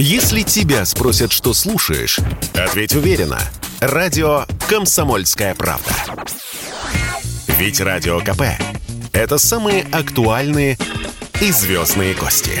[0.00, 2.20] Если тебя спросят, что слушаешь,
[2.54, 3.40] ответь уверенно.
[3.80, 5.90] Радио «Комсомольская правда».
[7.58, 8.42] Ведь Радио КП–
[9.12, 10.78] это самые актуальные
[11.40, 12.60] и звездные гости.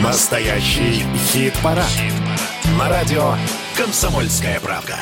[0.00, 1.88] Настоящий хит-парад.
[1.88, 3.34] Хит На радио
[3.76, 4.96] «Комсомольская правда».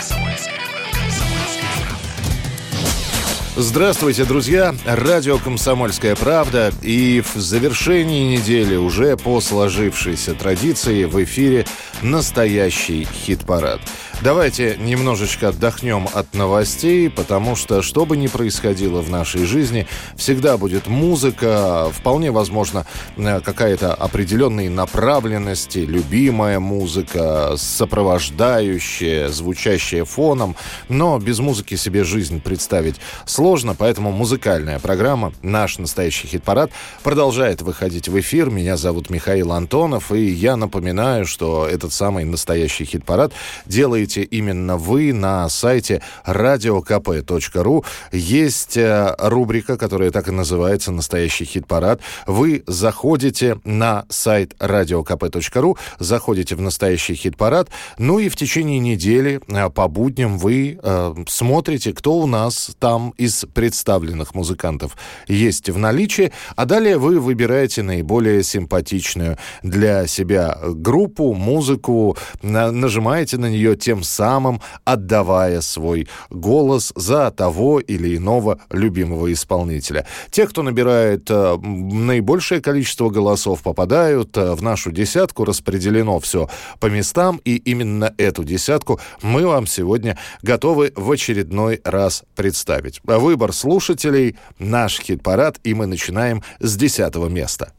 [3.63, 4.75] Здравствуйте, друзья!
[4.87, 11.67] Радио «Комсомольская правда» и в завершении недели уже по сложившейся традиции в эфире
[12.01, 13.83] настоящий хит-парад.
[14.23, 20.59] Давайте немножечко отдохнем от новостей, потому что, что бы ни происходило в нашей жизни, всегда
[20.59, 22.85] будет музыка, вполне возможно,
[23.17, 30.55] э, какая-то определенной направленности, любимая музыка, сопровождающая, звучащая фоном,
[30.91, 36.71] но без музыки себе жизнь представить сложно, поэтому музыкальная программа «Наш настоящий хит-парад»
[37.03, 38.51] продолжает выходить в эфир.
[38.51, 43.33] Меня зовут Михаил Антонов, и я напоминаю, что этот самый настоящий хит-парад
[43.65, 47.85] делает слушаете именно вы на сайте radiokp.ru.
[48.13, 52.01] Есть э, рубрика, которая так и называется «Настоящий хит-парад».
[52.27, 59.71] Вы заходите на сайт radiokp.ru, заходите в «Настоящий хит-парад», ну и в течение недели э,
[59.71, 64.97] по будням вы э, смотрите, кто у нас там из представленных музыкантов
[65.29, 73.51] есть в наличии, а далее вы выбираете наиболее симпатичную для себя группу, музыку, нажимаете на
[73.51, 80.07] нее, тем тем самым отдавая свой голос за того или иного любимого исполнителя.
[80.31, 86.87] Те, кто набирает э, наибольшее количество голосов, попадают э, в нашу десятку, распределено все по
[86.87, 93.01] местам, и именно эту десятку мы вам сегодня готовы в очередной раз представить.
[93.05, 97.73] Выбор слушателей, наш хит-парад, и мы начинаем с десятого места.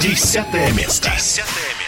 [0.00, 1.10] Десятое место.
[1.14, 1.79] Десятое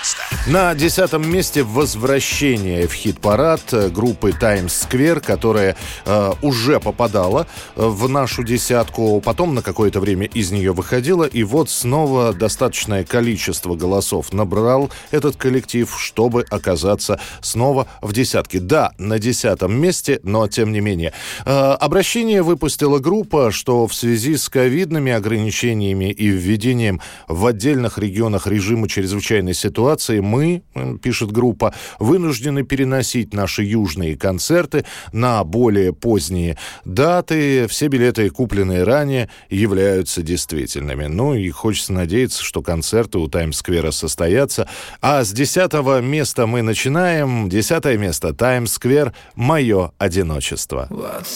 [0.46, 8.42] на десятом месте возвращение в хит-парад группы Times Square, которая э, уже попадала в нашу
[8.42, 14.90] десятку, потом на какое-то время из нее выходила, и вот снова достаточное количество голосов набрал
[15.12, 18.58] этот коллектив, чтобы оказаться снова в десятке.
[18.58, 21.12] Да, на десятом месте, но тем не менее.
[21.46, 28.48] Э, обращение выпустила группа, что в связи с ковидными ограничениями и введением в отдельных регионах
[28.48, 30.62] режима чрезвычайной ситуации мы,
[31.02, 36.56] пишет группа, вынуждены переносить наши южные концерты на более поздние
[36.86, 37.66] даты.
[37.68, 41.06] Все билеты, купленные ранее, являются действительными.
[41.06, 44.66] Ну и хочется надеяться, что концерты у Таймс-сквера состоятся.
[45.02, 47.50] А с десятого места мы начинаем.
[47.50, 48.32] Десятое место.
[48.32, 50.86] Таймс-сквер «Мое одиночество».
[50.88, 51.26] Вот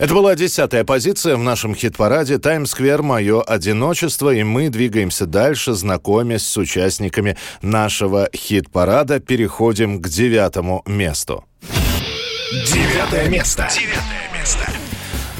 [0.00, 3.02] Это была десятая позиция в нашем хит-параде «Таймсквер.
[3.02, 9.20] Мое одиночество», и мы двигаемся дальше, знакомясь с участниками нашего хит-парада.
[9.20, 11.44] Переходим к девятому месту.
[12.72, 13.68] Девятое место.
[13.70, 14.69] Девятое место.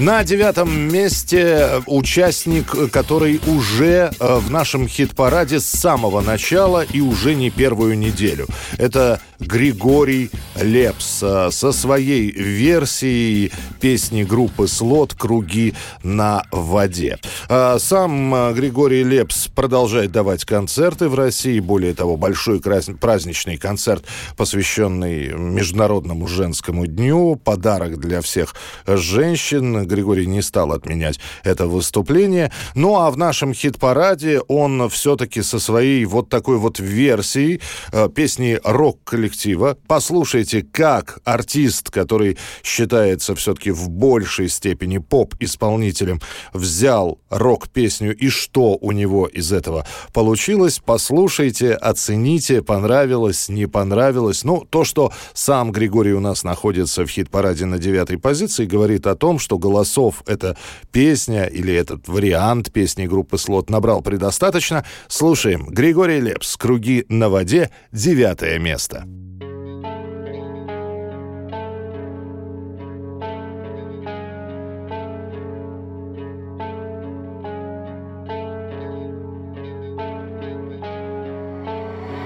[0.00, 7.34] На девятом месте участник, который уже э, в нашем хит-параде с самого начала и уже
[7.34, 8.46] не первую неделю.
[8.78, 15.12] Это Григорий Лепс э, со своей версией песни группы «Слот.
[15.12, 17.18] Круги на воде».
[17.50, 21.60] Э, сам Григорий Лепс продолжает давать концерты в России.
[21.60, 24.06] Более того, большой праздничный концерт,
[24.38, 27.36] посвященный Международному женскому дню.
[27.36, 28.54] Подарок для всех
[28.86, 32.50] женщин Григорий не стал отменять это выступление.
[32.74, 37.60] Ну а в нашем хит-параде он все-таки со своей вот такой вот версией
[37.92, 39.76] э, песни рок-коллектива.
[39.86, 46.20] Послушайте, как артист, который считается все-таки в большей степени поп-исполнителем,
[46.52, 50.80] взял рок-песню и что у него из этого получилось.
[50.84, 54.44] Послушайте, оцените, понравилось, не понравилось.
[54.44, 59.14] Ну, то, что сам Григорий у нас находится в хит-параде на девятой позиции, говорит о
[59.14, 60.56] том, что голосов эта
[60.90, 64.84] песня или этот вариант песни группы «Слот» набрал предостаточно.
[65.06, 65.66] Слушаем.
[65.66, 69.04] Григорий Лепс «Круги на воде», девятое место.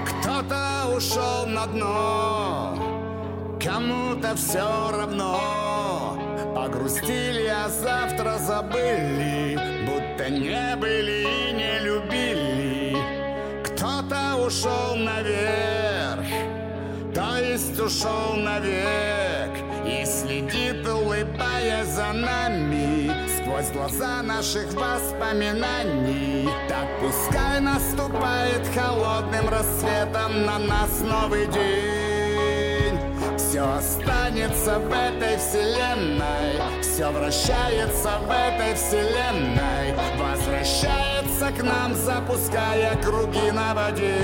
[0.07, 5.64] Кто-то ушел на дно, кому-то все равно.
[6.75, 12.97] Погрустили, а завтра забыли, будто не были и не любили.
[13.63, 16.27] Кто-то ушел наверх,
[17.13, 19.51] то есть ушел навек
[19.85, 30.59] И следит, улыбаясь за нами Сквозь глаза наших воспоминаний Так пускай наступает холодным рассветом На
[30.59, 31.94] нас новый день
[33.55, 36.81] все останется в этой вселенной.
[36.81, 39.93] Все вращается в этой вселенной.
[40.17, 44.17] Возвращается к нам, запуская круги на воде.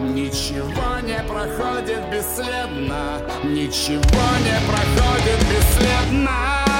[0.00, 3.20] Ничего не проходит бесследно.
[3.44, 6.71] Ничего не проходит бесследно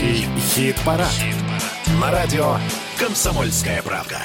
[0.00, 1.10] Настоящий хит-парад.
[1.10, 2.56] Хит На радио
[2.98, 4.16] «Комсомольская правда».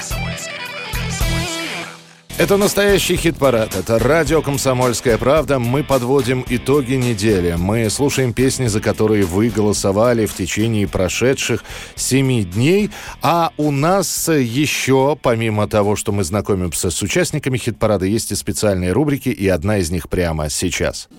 [2.38, 3.76] Это настоящий хит-парад.
[3.76, 5.58] Это радио «Комсомольская правда».
[5.58, 7.56] Мы подводим итоги недели.
[7.58, 11.62] Мы слушаем песни, за которые вы голосовали в течение прошедших
[11.94, 12.90] семи дней.
[13.20, 18.92] А у нас еще, помимо того, что мы знакомимся с участниками хит-парада, есть и специальные
[18.92, 21.10] рубрики, и одна из них прямо сейчас.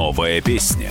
[0.00, 0.90] Новая песня.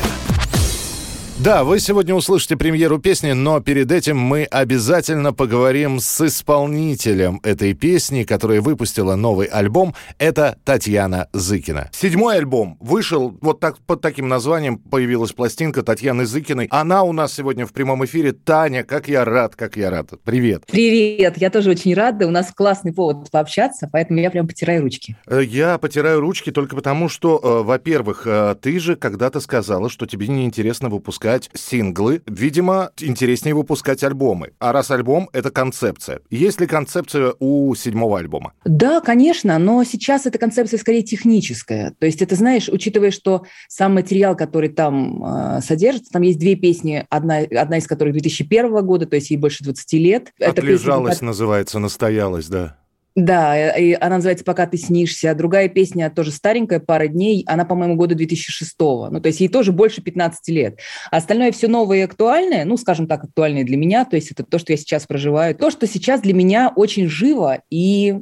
[1.41, 7.74] Да, вы сегодня услышите премьеру песни, но перед этим мы обязательно поговорим с исполнителем этой
[7.74, 9.96] песни, которая выпустила новый альбом.
[10.17, 11.91] Это Татьяна Зыкина.
[11.93, 16.67] Седьмой альбом вышел, вот так, под таким названием появилась пластинка Татьяны Зыкиной.
[16.72, 18.34] Она у нас сегодня в прямом эфире.
[18.34, 20.10] Таня, как я рад, как я рад.
[20.25, 20.63] Привет.
[20.69, 22.27] Привет, я тоже очень рада.
[22.27, 25.15] У нас классный повод пообщаться, поэтому я прям потираю ручки.
[25.25, 30.05] Э, я потираю ручки только потому, что, э, во-первых, э, ты же когда-то сказала, что
[30.05, 32.21] тебе неинтересно выпускать выпускать синглы.
[32.25, 34.51] Видимо, интереснее выпускать альбомы.
[34.59, 36.21] А раз альбом— это концепция.
[36.29, 38.53] Есть ли концепция у седьмого альбома?
[38.65, 41.93] Да, конечно, но сейчас эта концепция скорее техническая.
[42.00, 46.55] То есть это, знаешь, учитывая, что сам материал, который там э, содержится, там есть две
[46.55, 50.33] песни, одна, одна из которых 2001 года, то есть ей больше 20 лет.
[50.39, 52.77] Отлежалась песня, называется, настоялась, да.
[53.20, 55.36] Да, и она называется «Пока ты снишься».
[55.36, 57.44] Другая песня тоже старенькая, «Пара дней».
[57.48, 60.80] Она, по-моему, года 2006 Ну, то есть ей тоже больше 15 лет.
[61.12, 64.06] Остальное все новое и актуальное, ну, скажем так, актуальное для меня.
[64.06, 65.54] То есть это то, что я сейчас проживаю.
[65.54, 68.16] То, что сейчас для меня очень живо и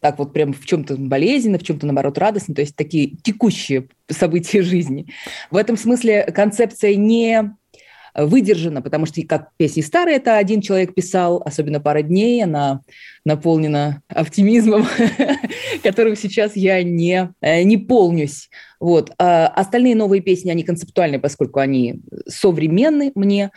[0.00, 2.54] так вот прям в чем-то болезненно, в чем-то, наоборот, радостно.
[2.54, 5.06] То есть такие текущие события жизни.
[5.50, 7.54] В этом смысле концепция не
[8.14, 12.80] выдержана, потому что как песни старые, это один человек писал, особенно «Пара дней», она
[13.24, 14.86] наполнена оптимизмом,
[15.82, 18.50] которым сейчас я не, э, не полнюсь.
[18.78, 19.12] Вот.
[19.18, 23.50] А остальные новые песни, они концептуальные, поскольку они современны мне.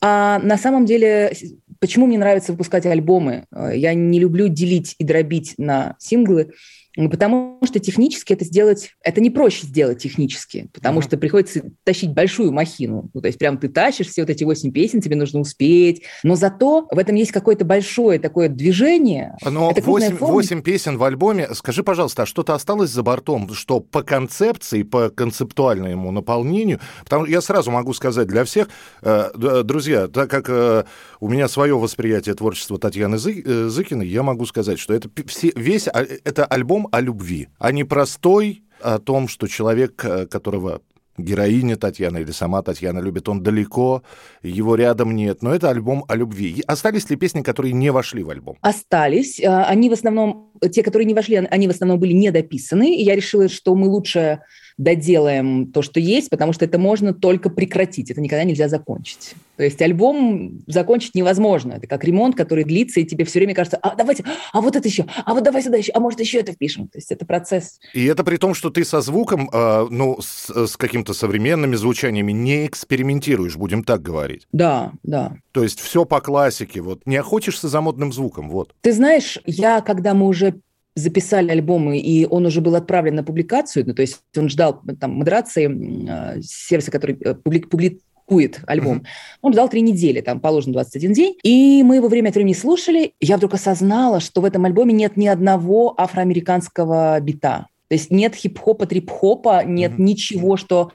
[0.00, 1.32] А на самом деле,
[1.78, 3.44] почему мне нравится выпускать альбомы?
[3.54, 6.52] Э, я не люблю делить и дробить на синглы.
[6.96, 11.04] Ну, потому что технически это сделать, это не проще сделать технически, потому uh-huh.
[11.04, 13.10] что приходится тащить большую махину.
[13.14, 16.02] Ну, то есть прям ты тащишь все вот эти восемь песен, тебе нужно успеть.
[16.24, 19.36] Но зато в этом есть какое-то большое такое движение.
[19.44, 21.48] Но это 8, 8 песен в альбоме.
[21.54, 27.32] Скажи, пожалуйста, а что-то осталось за бортом, что по концепции, по концептуальному наполнению, потому что
[27.32, 28.68] я сразу могу сказать для всех,
[29.02, 29.30] э,
[29.64, 30.84] друзья, так как э,
[31.20, 35.86] у меня свое восприятие творчества Татьяны э, Зыкиной, я могу сказать, что это все, весь
[35.88, 40.80] а, это альбом альбом о любви, а не простой о том, что человек, э, которого
[41.18, 44.02] героиня Татьяна или сама Татьяна любит, он далеко,
[44.42, 45.42] его рядом нет.
[45.42, 46.62] Но это альбом о любви.
[46.66, 48.56] Остались ли песни, которые не вошли в альбом?
[48.62, 49.40] Остались.
[49.40, 52.96] Э, они в основном, те, которые не вошли, они в основном были недописаны.
[52.96, 54.40] И я решила, что мы лучше
[54.80, 59.34] доделаем то, что есть, потому что это можно только прекратить, это никогда нельзя закончить.
[59.58, 61.74] То есть альбом закончить невозможно.
[61.74, 64.88] Это как ремонт, который длится, и тебе все время кажется, а давайте, а вот это
[64.88, 66.88] еще, а вот давай сюда еще, а может еще это впишем.
[66.88, 67.78] То есть это процесс.
[67.92, 72.32] И это при том, что ты со звуком, э, ну, с, с какими-то современными звучаниями
[72.32, 74.46] не экспериментируешь, будем так говорить.
[74.50, 75.36] Да, да.
[75.52, 77.02] То есть все по классике, вот.
[77.04, 78.74] Не охотишься за модным звуком, вот.
[78.80, 80.54] Ты знаешь, я, когда мы уже
[80.94, 85.12] записали альбомы, и он уже был отправлен на публикацию, ну, то есть он ждал там
[85.12, 88.98] модерации э, сервиса, который э, публик, публикует альбом.
[88.98, 89.38] Mm-hmm.
[89.42, 93.12] Он ждал три недели, там положено 21 день, и мы его время от времени слушали.
[93.20, 97.66] Я вдруг осознала, что в этом альбоме нет ни одного афроамериканского бита.
[97.88, 100.02] То есть нет хип-хопа, трип-хопа, нет mm-hmm.
[100.02, 100.92] ничего, что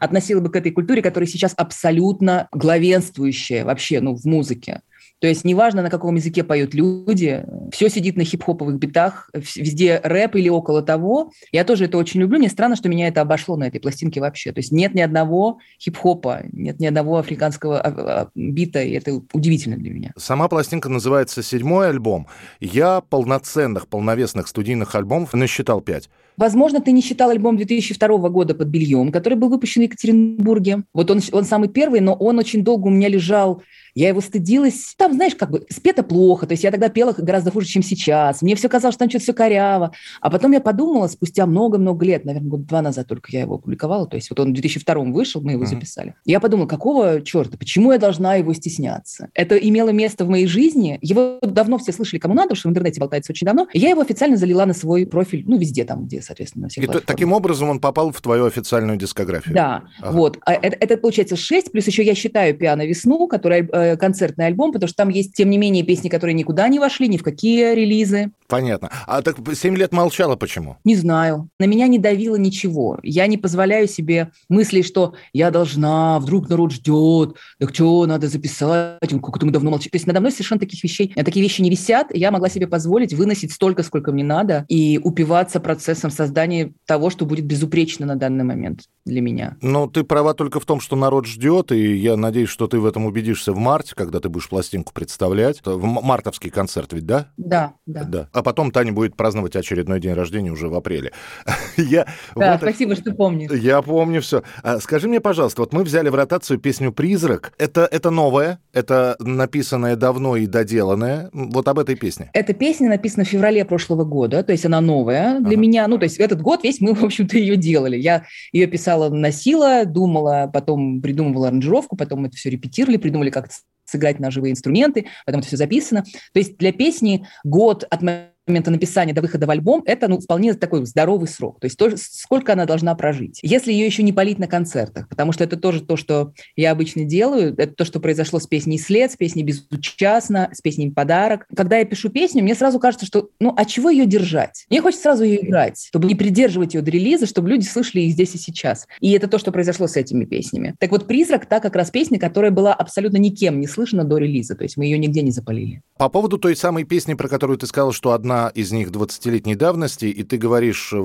[0.00, 4.82] относило бы к этой культуре, которая сейчас абсолютно главенствующая вообще ну, в музыке.
[5.20, 10.36] То есть неважно, на каком языке поют люди, все сидит на хип-хоповых битах, везде рэп
[10.36, 11.32] или около того.
[11.50, 12.38] Я тоже это очень люблю.
[12.38, 14.52] Мне странно, что меня это обошло на этой пластинке вообще.
[14.52, 19.20] То есть нет ни одного хип-хопа, нет ни одного африканского а, а, бита, и это
[19.32, 20.12] удивительно для меня.
[20.16, 22.28] Сама пластинка называется «Седьмой альбом».
[22.60, 26.08] Я полноценных, полновесных студийных альбомов насчитал пять.
[26.36, 30.84] Возможно, ты не считал альбом 2002 года «Под бельем», который был выпущен в Екатеринбурге.
[30.94, 33.62] Вот он, он самый первый, но он очень долго у меня лежал
[33.98, 34.94] я его стыдилась.
[34.96, 36.46] Там, знаешь, как бы спето плохо.
[36.46, 38.42] То есть я тогда пела гораздо хуже, чем сейчас.
[38.42, 39.92] Мне все казалось, что там что-то все коряво.
[40.20, 44.06] А потом я подумала, спустя много-много лет, наверное, год два назад только я его опубликовала.
[44.06, 45.66] То есть вот он в 2002 вышел, мы его mm-hmm.
[45.66, 46.14] записали.
[46.24, 49.30] Я подумала, какого черта, почему я должна его стесняться?
[49.34, 51.00] Это имело место в моей жизни.
[51.02, 53.66] Его давно все слышали, кому надо, что в интернете болтается очень давно.
[53.72, 56.86] Я его официально залила на свой профиль, ну, везде там, где соответственно, на всех И
[56.86, 59.54] то- таким образом он попал в твою официальную дискографию.
[59.56, 60.12] Да, Ага.
[60.12, 60.38] вот.
[60.46, 64.72] А Это, это получается 6, плюс еще я считаю «Пиано весну», который э, концертный альбом,
[64.72, 67.74] потому что там есть, тем не менее, песни, которые никуда не вошли, ни в какие
[67.74, 68.30] релизы.
[68.46, 68.90] Понятно.
[69.06, 70.76] А так 7 лет молчала почему?
[70.84, 71.48] Не знаю.
[71.58, 72.98] На меня не давило ничего.
[73.02, 79.12] Я не позволяю себе мысли, что я должна, вдруг народ ждет, так что, надо записать,
[79.12, 79.90] он как-то мы давно молчим.
[79.90, 82.08] То есть надо мной совершенно таких вещей, э, такие вещи не висят.
[82.14, 87.26] Я могла себе позволить выносить столько, сколько мне надо, и упиваться процессом создания того, что
[87.26, 89.56] будет безупречно на данный момент для меня.
[89.62, 92.86] Ну, ты права только в том, что народ ждет, и я надеюсь, что ты в
[92.86, 95.60] этом убедишься в марте, когда ты будешь пластинку представлять.
[95.64, 97.28] В мартовский концерт ведь, да?
[97.36, 98.04] Да, да.
[98.04, 98.28] Да.
[98.32, 101.12] А потом Таня будет праздновать очередной день рождения уже в апреле.
[101.76, 103.50] Я Да, вот- спасибо, что помнишь.
[103.50, 104.42] Я помню все.
[104.80, 107.52] скажи мне, пожалуйста, вот мы взяли в ротацию песню «Призрак».
[107.58, 111.30] Это, это новое, это написанное давно и доделанное.
[111.32, 112.30] Вот об этой песне.
[112.34, 115.56] Эта песня написана в феврале прошлого года, то есть она новая для Ага.
[115.56, 115.86] меня.
[115.88, 117.96] Ну, то есть этот год весь мы, в общем-то, ее делали.
[117.96, 123.48] Я ее писала, носила, думала, потом придумывала аранжировку, потом это все репетировали, придумали, как
[123.84, 126.02] сыграть на живые инструменты, потом это все записано.
[126.32, 130.54] То есть для песни год от момента написания до выхода в альбом, это ну, вполне
[130.54, 131.60] такой здоровый срок.
[131.60, 133.40] То есть то, сколько она должна прожить.
[133.42, 137.04] Если ее еще не полить на концертах, потому что это тоже то, что я обычно
[137.04, 141.46] делаю, это то, что произошло с песней «След», с песней «Безучастно», с песней «Подарок».
[141.54, 144.66] Когда я пишу песню, мне сразу кажется, что ну а чего ее держать?
[144.70, 148.12] Мне хочется сразу ее играть, чтобы не придерживать ее до релиза, чтобы люди слышали их
[148.12, 148.86] здесь и сейчас.
[149.00, 150.74] И это то, что произошло с этими песнями.
[150.78, 154.54] Так вот, «Призрак»— та как раз песня, которая была абсолютно никем не слышана до релиза,
[154.54, 155.82] то есть мы ее нигде не запалили.
[155.98, 160.06] По поводу той самой песни, про которую ты сказал, что одна из них 20-летней давности,
[160.06, 160.96] и ты говоришь, э,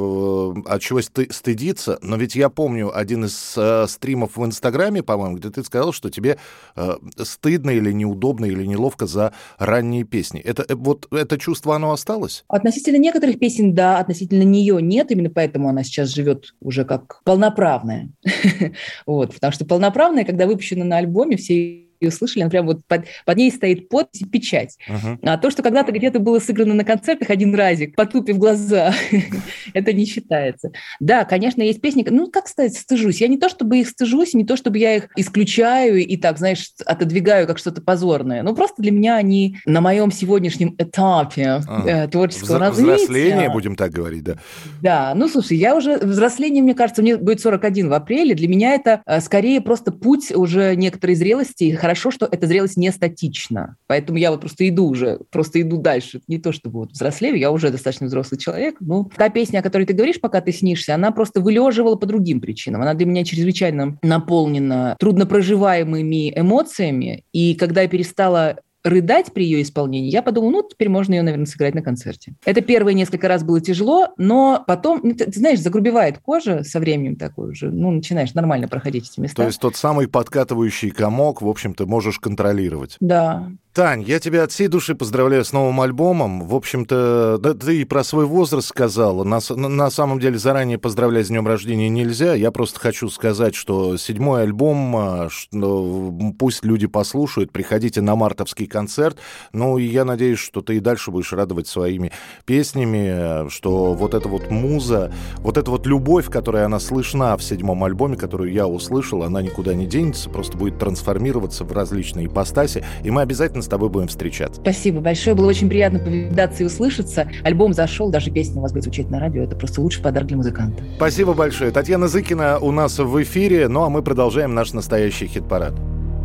[0.65, 5.37] от чего сты- стыдиться, но ведь я помню один из э, стримов в Инстаграме, по-моему,
[5.37, 6.37] где ты сказал, что тебе
[6.75, 10.39] э, стыдно или неудобно или неловко за ранние песни.
[10.39, 12.45] Это э, вот это чувство, оно осталось?
[12.47, 18.09] Относительно некоторых песен, да, относительно нее нет, именно поэтому она сейчас живет уже как полноправная.
[19.05, 23.06] Вот, потому что полноправная, когда выпущена на альбоме, все ее слышали, она прям вот под,
[23.25, 24.77] под ней стоит подпись и печать.
[24.88, 25.19] Мгм.
[25.23, 28.93] А то, что когда-то где-то было сыграно на концертах один разик, потупив глаза,
[29.73, 30.71] это не считается.
[30.99, 33.21] Да, конечно, есть песни, ну, как сказать, стыжусь.
[33.21, 36.71] Я не то, чтобы их стыжусь, не то, чтобы я их исключаю и так, знаешь,
[36.86, 38.43] отодвигаю как что-то позорное.
[38.43, 42.95] Ну, просто для меня они на моем сегодняшнем этапе А, э, творческого развития.
[42.95, 44.36] Взросление, будем так говорить, да.
[44.82, 48.36] Да, ну слушай, я уже взросление, мне кажется, мне будет 41 в апреле.
[48.36, 51.65] Для меня это э, скорее просто путь уже некоторой зрелости.
[51.65, 53.77] И хорошо, что эта зрелость не статична.
[53.86, 56.21] Поэтому я вот просто иду уже, просто иду дальше.
[56.27, 58.77] Не то, чтобы вот взрослею, я уже достаточно взрослый человек.
[58.79, 62.41] Ну, та песня, о которой ты говоришь, пока ты снишься, она просто вылеживала по другим
[62.41, 62.82] причинам.
[62.82, 67.25] Она для меня чрезвычайно наполнена труднопроживаемыми эмоциями.
[67.32, 71.45] И когда я перестала рыдать при ее исполнении, я подумала, ну, теперь можно ее, наверное,
[71.45, 72.35] сыграть на концерте.
[72.45, 76.79] Это первые несколько раз было тяжело, но потом, ну, ты, ты знаешь, загрубевает кожа со
[76.79, 79.37] временем такой уже, ну, начинаешь нормально проходить эти места.
[79.37, 82.97] То есть тот самый подкатывающий комок, в общем-то, можешь контролировать.
[82.99, 86.47] Да, Тань, я тебя от всей души поздравляю с новым альбомом.
[86.47, 89.23] В общем-то, да, ты и про свой возраст сказала.
[89.23, 92.36] На, на- самом деле, заранее поздравлять с днем рождения нельзя.
[92.36, 98.67] Я просто хочу сказать, что седьмой альбом, а, что, пусть люди послушают, приходите на мартовский
[98.67, 99.17] концерт.
[99.53, 102.12] Ну, и я надеюсь, что ты и дальше будешь радовать своими
[102.45, 107.83] песнями, что вот эта вот муза, вот эта вот любовь, которая она слышна в седьмом
[107.83, 113.09] альбоме, которую я услышал, она никуда не денется, просто будет трансформироваться в различные ипостаси, и
[113.09, 114.62] мы обязательно с тобой будем встречаться.
[114.62, 117.30] спасибо большое, было очень приятно повидаться и услышаться.
[117.43, 120.38] Альбом зашел, даже песня у вас будет звучать на радио, это просто лучший подарок для
[120.38, 120.84] музыканта.
[120.97, 121.71] Спасибо большое.
[121.71, 125.73] Татьяна Зыкина у нас в эфире, ну а мы продолжаем наш настоящий хит-парад.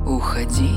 [0.07, 0.71] Уходи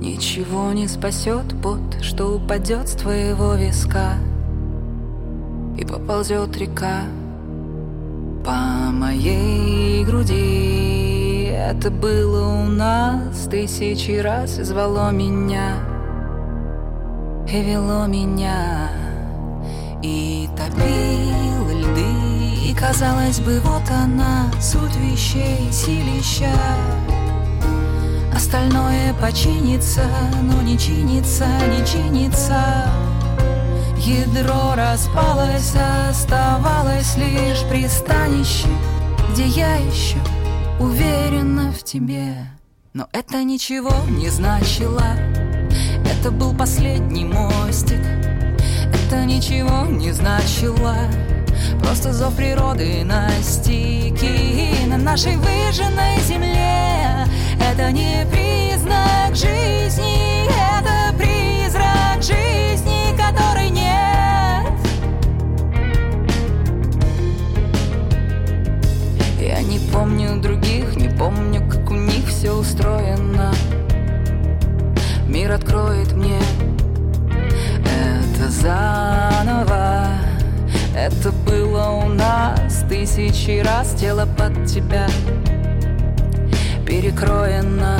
[0.00, 4.14] Ничего не спасет пот, что упадет с твоего виска
[5.78, 7.04] И поползет река
[8.44, 11.15] по моей груди
[11.56, 15.76] Это было у нас тысячи раз и звало меня
[17.48, 18.90] И вело меня
[20.02, 26.52] И топило льды И казалось бы, вот она, суть вещей, силища.
[28.34, 30.04] Остальное починится,
[30.42, 32.60] но не чинится, не чинится.
[33.96, 35.74] Ядро распалось,
[36.10, 38.68] оставалось лишь пристанище
[39.32, 40.18] Где я еще
[40.78, 42.34] уверена в тебе.
[42.92, 45.04] Но это ничего не значило.
[46.04, 48.00] Это был последний мостик.
[48.92, 50.96] Это ничего не значило.
[51.80, 57.26] Просто зов природы настиг И на нашей выжженной земле.
[57.60, 60.46] Это не признак жизни.
[60.46, 60.75] Это
[72.48, 73.52] устроено.
[75.26, 76.38] Мир откроет мне
[77.84, 80.08] это заново.
[80.94, 83.94] Это было у нас тысячи раз.
[83.94, 85.06] Тело под тебя
[86.86, 87.98] перекроено.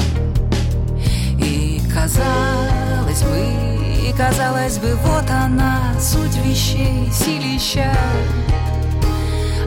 [1.39, 7.93] И казалось бы, и казалось бы Вот она, суть вещей, силища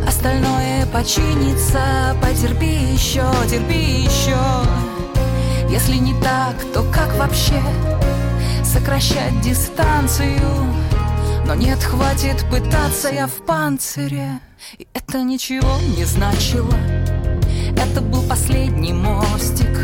[0.08, 4.38] Остальное починится, потерпи еще, терпи еще.
[5.70, 7.62] Если не так, то как вообще
[8.64, 10.40] сокращать дистанцию?
[11.46, 14.40] Но нет, хватит пытаться, я в панцире.
[14.78, 16.74] И это ничего не значило.
[17.76, 19.78] Это был последний мостик.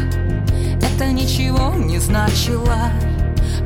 [0.82, 2.92] Это ничего не значило.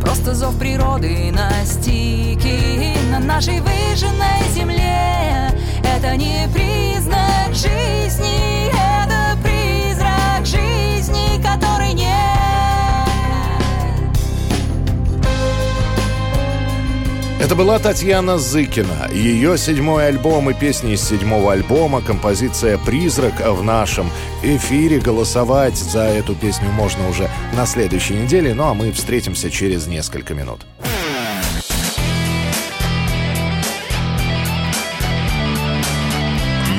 [0.01, 5.48] Просто зов природы на стике На нашей выжженной земле
[5.83, 12.09] Это не признак жизни Это призрак жизни, который нет
[17.39, 19.09] Это была Татьяна Зыкина.
[19.11, 24.09] Ее седьмой альбом и песни из седьмого альбома, композиция «Призрак» в нашем
[24.43, 24.99] эфире.
[24.99, 30.33] Голосовать за эту песню можно уже на следующей неделе, ну а мы встретимся через несколько
[30.33, 30.65] минут.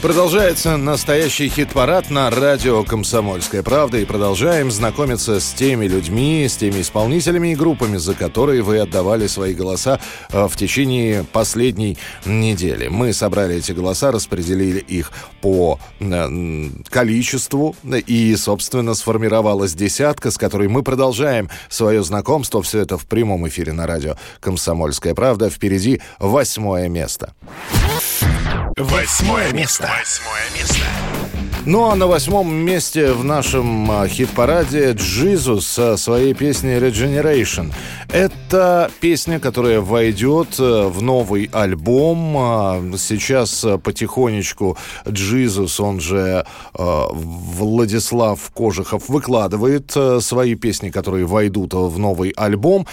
[0.00, 6.82] Продолжается настоящий хит-парад на радио «Комсомольская правда» и продолжаем знакомиться с теми людьми, с теми
[6.82, 9.98] исполнителями и группами, за которые вы отдавали свои голоса
[10.30, 12.86] э, в течение последней недели.
[12.86, 17.74] Мы собрали эти голоса, распределили их по э, количеству
[18.06, 22.62] и, собственно, сформировалась десятка, с которой мы продолжаем свое знакомство.
[22.62, 25.50] Все это в прямом эфире на радио «Комсомольская правда».
[25.50, 27.34] Впереди восьмое место.
[28.78, 29.87] Восьмое место.
[29.88, 31.07] Восьмое место.
[31.68, 37.74] Ну а на восьмом месте в нашем а, хит-параде Джизус со своей песней Regeneration.
[38.08, 42.36] Это песня, которая войдет э, в новый альбом.
[42.38, 51.74] А, Сейчас э, потихонечку Джизус, он же э, Владислав Кожухов, выкладывает свои песни, которые войдут
[51.74, 52.86] в новый альбом.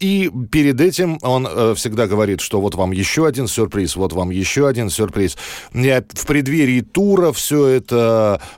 [0.00, 4.66] И перед этим он всегда говорит, что вот вам еще один сюрприз, вот вам еще
[4.66, 5.36] один сюрприз.
[5.72, 7.83] Я в преддверии тура все это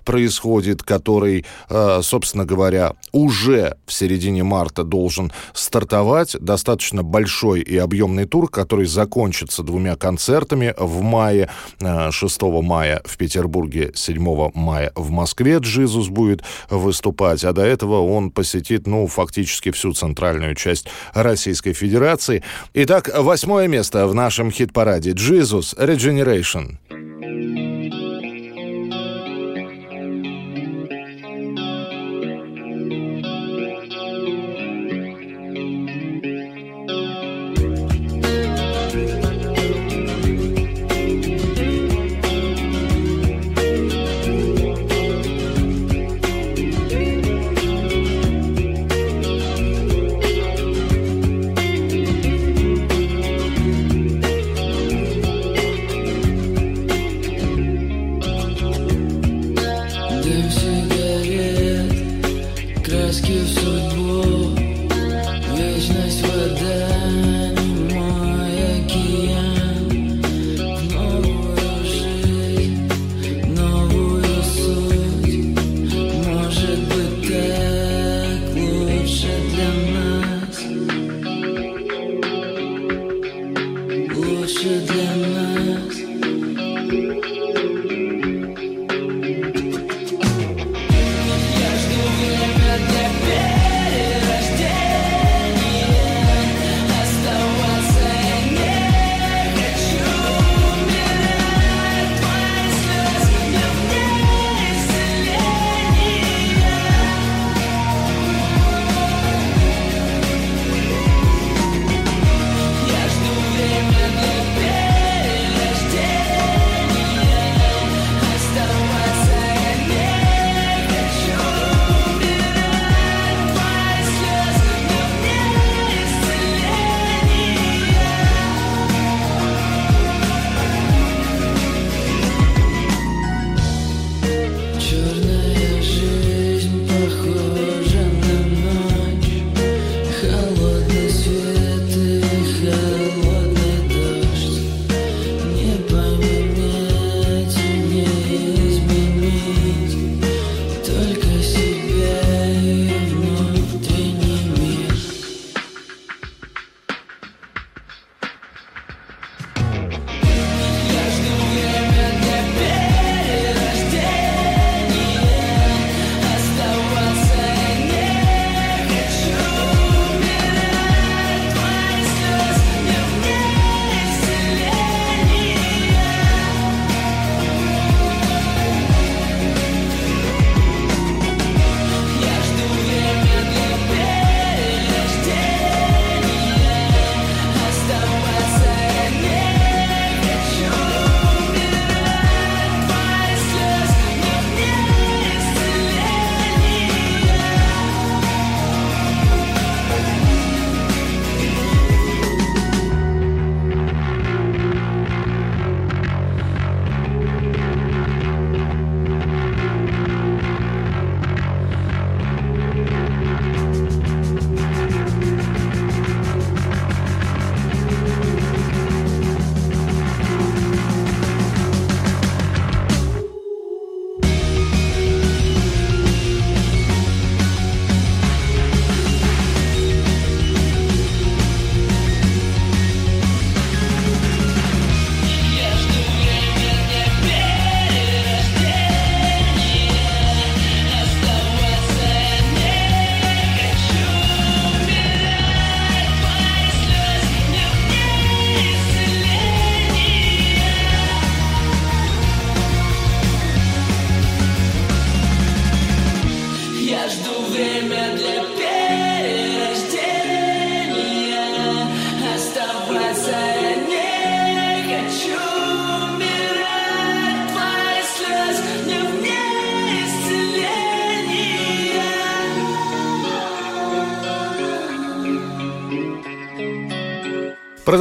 [0.04, 6.36] происходит, который, э, собственно говоря, уже в середине марта должен стартовать.
[6.40, 13.16] Достаточно большой и объемный тур, который закончится двумя концертами в мае, э, 6 мая в
[13.16, 19.70] Петербурге, 7 мая в Москве Джизус будет выступать, а до этого он посетит, ну, фактически
[19.70, 22.42] всю центральную часть Российской Федерации.
[22.74, 26.76] Итак, восьмое место в нашем хит-параде Джизус Regeneration.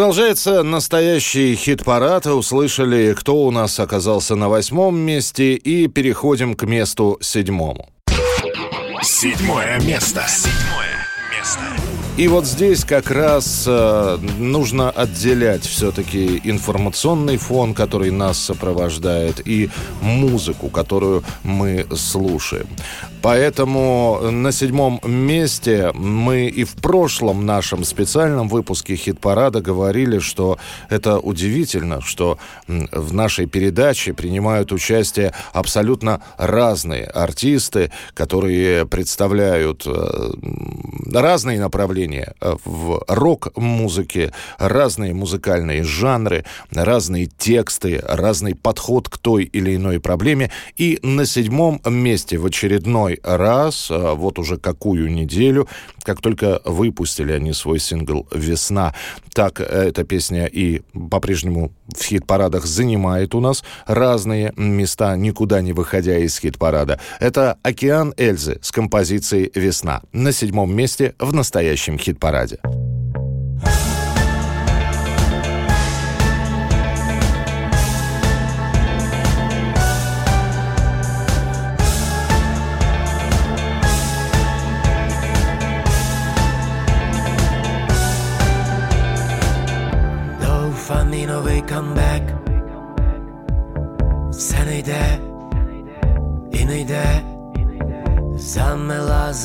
[0.06, 2.28] Продолжается настоящий хит-парад.
[2.28, 5.56] Услышали, кто у нас оказался на восьмом месте.
[5.56, 7.90] И переходим к месту седьмому.
[9.02, 10.24] Седьмое место.
[10.28, 11.62] Седьмое место.
[12.18, 19.72] И вот здесь как раз э, нужно отделять все-таки информационный фон, который нас сопровождает, и
[20.02, 22.68] музыку, которую мы слушаем.
[23.26, 30.60] Поэтому на седьмом месте мы и в прошлом нашем специальном выпуске хит-парада говорили, что
[30.92, 40.32] это удивительно, что в нашей передаче принимают участие абсолютно разные артисты, которые представляют э,
[41.12, 49.76] разные направления э, в рок-музыке, разные музыкальные жанры, разные тексты, разный подход к той или
[49.76, 50.52] иной проблеме.
[50.78, 55.68] И на седьмом месте в очередной раз, а, вот уже какую неделю,
[56.04, 58.94] как только выпустили они свой сингл «Весна».
[59.34, 66.18] Так эта песня и по-прежнему в хит-парадах занимает у нас разные места, никуда не выходя
[66.18, 67.00] из хит-парада.
[67.20, 72.60] Это «Океан Эльзы» с композицией «Весна» на седьмом месте в настоящем хит-параде.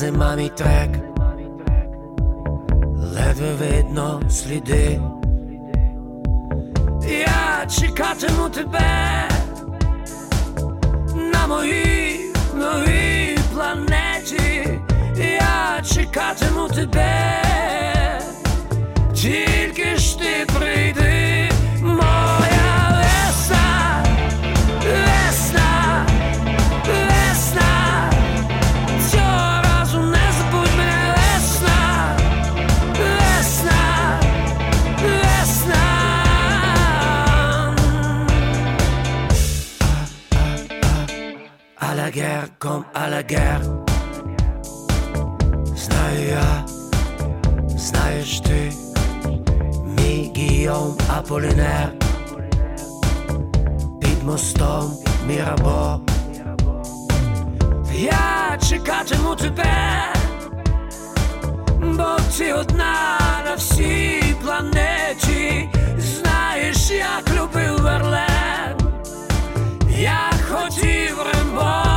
[0.00, 0.90] зима мій трек
[2.96, 5.00] Ледве видно сліди
[7.08, 9.28] Я чекатиму тебе
[11.32, 12.20] на моїй
[12.54, 14.80] новій планеті
[15.40, 17.42] Я чекатиму тебе
[42.71, 43.61] Comme à la guerre
[45.75, 46.65] Знаю я,
[47.77, 48.71] знаешь ты
[49.97, 51.93] Мій Гийом Аполінер
[54.01, 54.91] Під мостом
[55.27, 55.99] Мірабо.
[57.93, 60.13] Я чекатиму тебе
[61.81, 65.69] Бо ти одна на всій планеті.
[65.97, 68.77] Знаєш, як любив Верлен.
[69.89, 71.90] Я хотів Рембо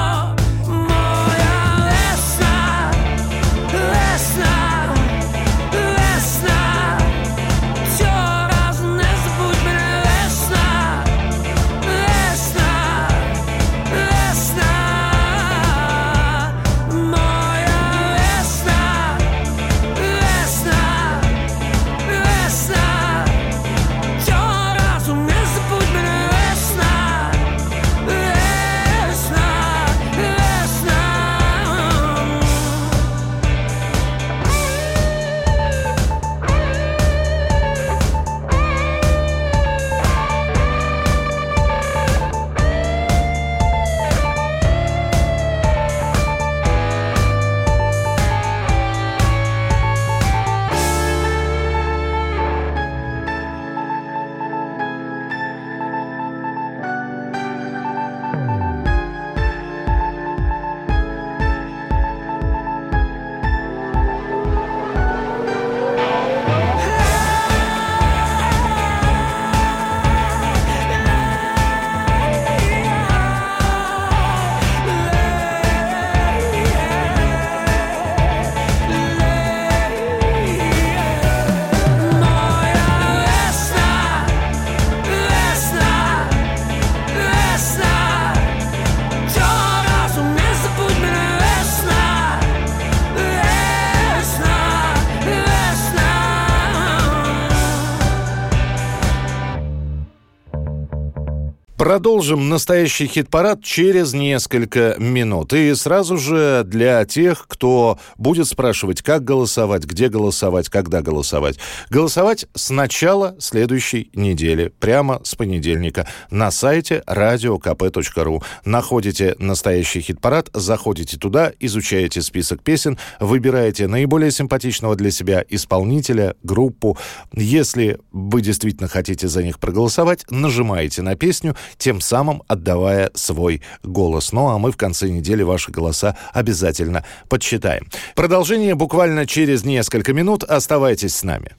[101.84, 105.52] Продолжим настоящий хит-парад через несколько минут.
[105.52, 111.58] И сразу же для тех, кто будет спрашивать, как голосовать, где голосовать, когда голосовать.
[111.90, 118.42] Голосовать с начала следующей недели, прямо с понедельника, на сайте radiokp.ru.
[118.64, 126.96] Находите настоящий хит-парад, заходите туда, изучаете список песен, выбираете наиболее симпатичного для себя исполнителя, группу.
[127.34, 134.32] Если вы действительно хотите за них проголосовать, нажимаете на песню, тем самым отдавая свой голос.
[134.32, 137.88] Ну а мы в конце недели ваши голоса обязательно подсчитаем.
[138.14, 140.44] Продолжение буквально через несколько минут.
[140.44, 141.52] Оставайтесь с нами.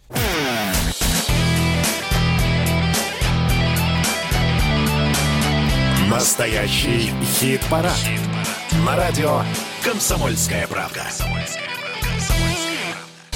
[6.10, 7.94] Настоящий хит-парад.
[7.94, 8.36] хит-парад.
[8.86, 9.42] На радио
[9.84, 11.02] «Комсомольская правда».
[11.02, 11.85] «Комсомольская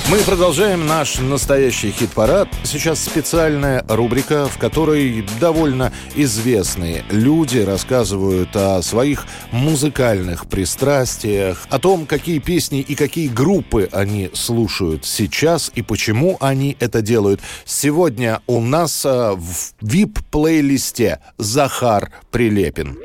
[0.10, 2.48] мы продолжаем наш настоящий хит-парад.
[2.64, 12.08] Сейчас специальная рубрика, в которой довольно известные люди рассказывают о своих музыкальных пристрастиях, о том,
[12.08, 17.42] какие песни и какие группы они слушают сейчас и почему они это делают.
[17.66, 22.98] Сегодня у нас а, в VIP-плейлисте Захар Прилепин.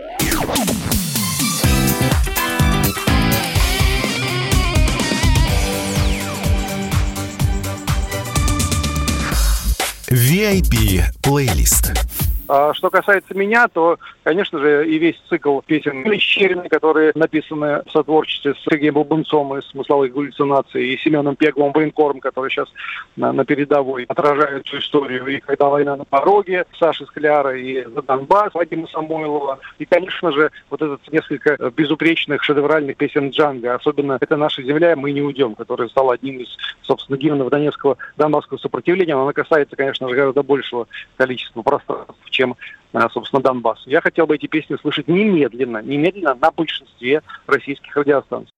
[10.45, 11.93] VIP-плейлист.
[11.93, 12.14] А
[12.47, 18.55] что касается меня, то, конечно же, и весь цикл песен Лещерины, которые написаны в сотворчестве
[18.55, 22.69] с Сергеем Бабунцом из «Смысловых галлюцинаций», и Семеном Пегловым военкором, который сейчас
[23.17, 25.27] на, на передовой отражает всю историю.
[25.27, 29.59] И «Когда война на пороге», Саши Скляра и «За Донбасс» Вадима Самойлова.
[29.79, 33.75] И, конечно же, вот этот несколько безупречных шедевральных песен Джанга.
[33.75, 36.49] Особенно «Это наша земля, мы не уйдем», который стал одним из,
[36.83, 39.15] собственно, гимнов Донецкого Донбасского сопротивления.
[39.15, 40.87] Она касается, конечно же, гораздо большего
[41.17, 42.57] количества пространств, чем,
[42.93, 43.83] э, собственно, Донбасс.
[43.87, 48.53] Я хотел бы эти песни слышать немедленно, немедленно на большинстве российских радиостанций.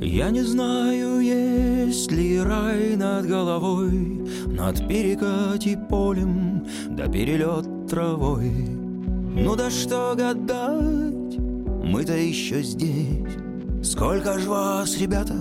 [0.00, 8.50] Я не знаю, есть ли рай над головой, Над перекати полем, да перелет травой.
[8.50, 11.38] Ну да что гадать,
[11.84, 13.36] мы-то еще здесь.
[13.82, 15.34] Сколько ж вас, ребята,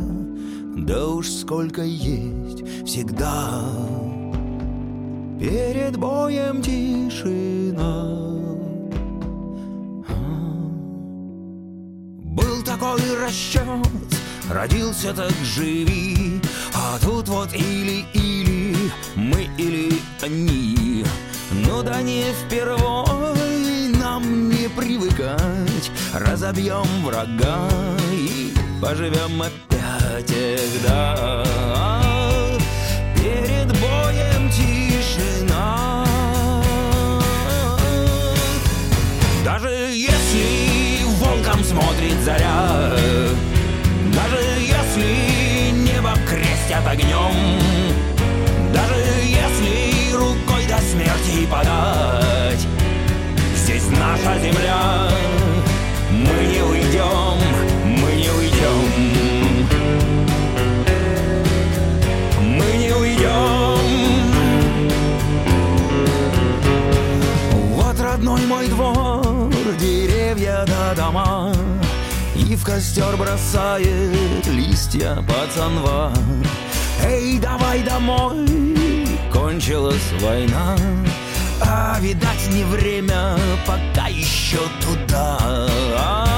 [0.78, 3.64] да уж сколько есть всегда.
[5.40, 8.06] Перед боем тишина.
[12.24, 13.88] Был такой расчет,
[14.50, 16.42] родился так живи.
[16.74, 18.76] А тут вот или-или,
[19.16, 21.04] мы или они.
[21.66, 25.92] Ну да не впервой нам не привыкать.
[26.14, 27.68] Разобьем врага
[28.12, 29.67] и поживем опять
[30.26, 31.44] всегда.
[33.16, 36.06] Перед боем тишина.
[39.46, 42.92] Даже если волком смотрит заря
[44.14, 47.34] Даже если небо крестят огнем
[48.74, 52.68] Даже если рукой до смерти подать
[53.56, 55.10] Здесь наша земля.
[56.12, 57.40] Мы не уйдем,
[57.86, 59.27] мы не уйдем
[68.18, 71.54] родной мой двор, деревья до дома,
[72.36, 76.12] И в костер бросает листья пацанва.
[77.04, 78.48] Эй, давай домой,
[79.32, 80.76] кончилась война,
[81.62, 83.38] А видать не время,
[83.68, 85.68] пока еще туда.
[85.68, 86.37] Где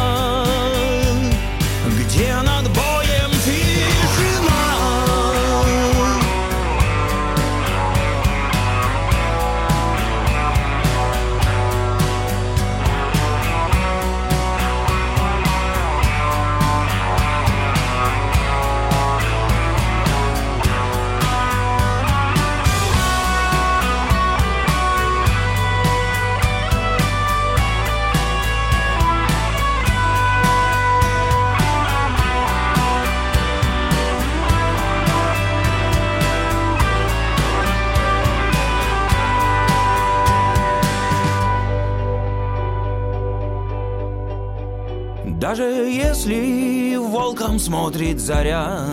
[45.50, 48.86] Даже если волком смотрит заря,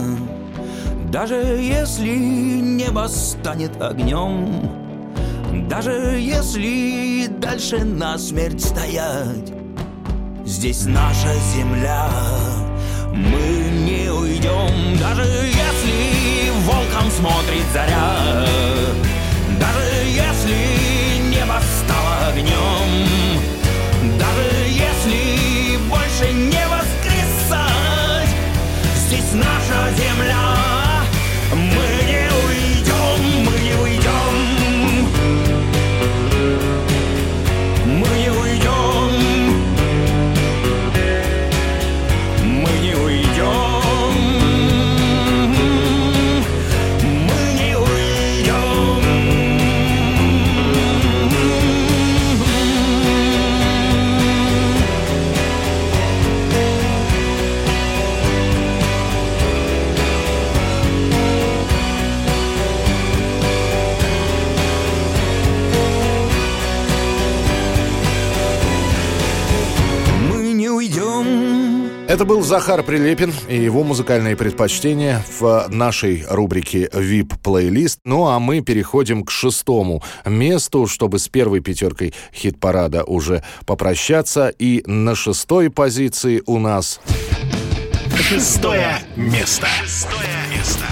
[1.12, 4.70] Даже если небо станет огнем,
[5.68, 9.52] Даже если дальше на смерть стоять,
[10.46, 12.08] Здесь наша земля,
[13.12, 18.46] мы не уйдем, Даже если волком смотрит заря,
[19.60, 23.25] Даже если небо стало огнем,
[29.98, 30.25] наша
[72.16, 78.00] Это был Захар Прилепин и его музыкальные предпочтения в нашей рубрике VIP плейлист.
[78.04, 84.48] Ну а мы переходим к шестому месту, чтобы с первой пятеркой хит-парада уже попрощаться.
[84.48, 87.02] И на шестой позиции у нас
[88.18, 89.66] Шестое место.
[89.82, 90.85] Шестое место.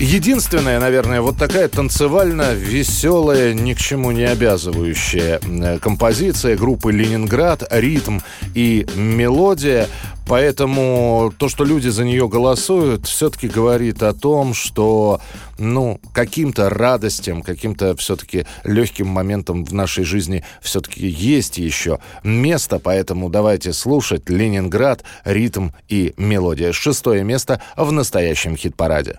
[0.00, 8.20] Единственная, наверное, вот такая танцевально-веселая, ни к чему не обязывающая э, композиция группы «Ленинград», ритм
[8.54, 9.88] и мелодия.
[10.26, 15.20] Поэтому то, что люди за нее голосуют, все-таки говорит о том, что
[15.58, 22.78] ну, каким-то радостям, каким-то все-таки легким моментом в нашей жизни все-таки есть еще место.
[22.78, 26.72] Поэтому давайте слушать «Ленинград», ритм и мелодия.
[26.72, 29.18] Шестое место в настоящем хит-параде.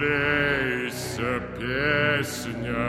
[0.00, 2.88] Лейся, песня.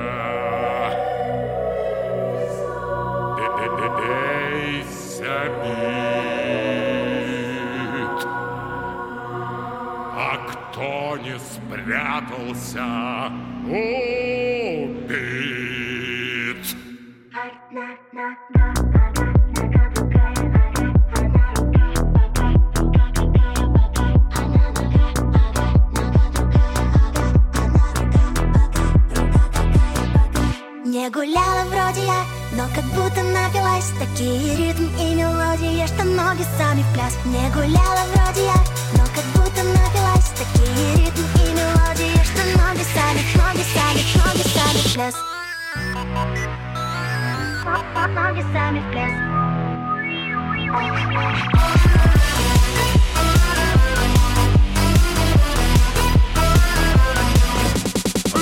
[3.98, 5.80] Пейся, бит.
[10.16, 12.88] А кто не спрятался,
[13.68, 15.12] убит.
[30.92, 33.94] Не гуляла вроде я, но как будто напилась.
[33.98, 37.18] Такие ритм и мелодии, что ноги сами в пляс.
[37.24, 38.56] Не гуляла вроде я,
[38.98, 40.34] но как будто напилась.
[40.38, 45.16] Такие ритм и мелодии, что ноги сами, ноги сами, ноги сами в пляс.
[48.14, 49.14] Ноги сами в пляс.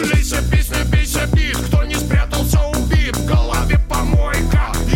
[0.02, 1.58] Лейся, песня, бейся, бит.
[1.58, 2.29] Кто не спрятался,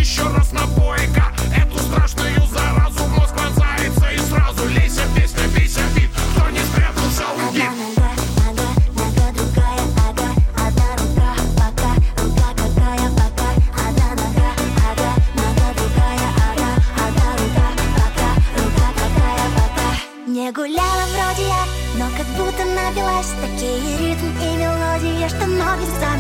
[0.03, 6.09] еще раз напойка Эту страшную заразу в мозг вонзается И сразу лейся, песня, бейся, бит.
[6.35, 7.69] Кто не спрятался, убит
[20.27, 21.65] Не гуляла вроде я,
[21.97, 26.12] но как будто напилась Такие ритм и мелодии, что ноги сами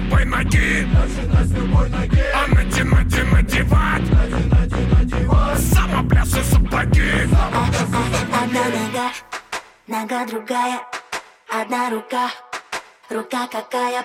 [0.00, 2.22] начинай с любой ноги.
[2.34, 4.02] А надевать, надевать.
[5.58, 7.26] Самоплясы сапоги.
[8.32, 9.10] Одна нога,
[9.86, 10.80] нога другая,
[11.48, 12.30] одна рука,
[13.10, 14.04] рука какая.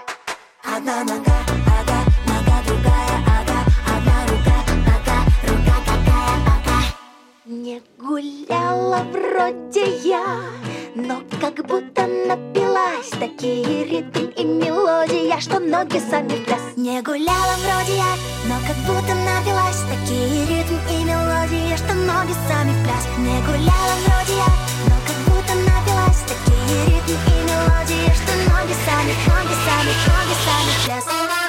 [0.63, 1.33] Одна нога,
[1.67, 5.17] ага, нога другая, ага, одна рука, нога,
[5.47, 6.79] рука какая, ага.
[7.45, 10.25] Не гуляла вроде я,
[10.95, 17.55] но как будто напилась Такие ритм и мелодия, что ноги сами в пляс Не гуляла
[17.63, 18.15] вроде я,
[18.45, 23.93] но как будто напилась Такие ритм и мелодия, что ноги сами в пляс Не гуляла
[24.05, 24.49] вроде я,
[24.87, 30.69] но как будто напилась Такие ритм и мелодия, что ноги сами, ноги сами, ноги сами
[30.69, 31.42] в пляс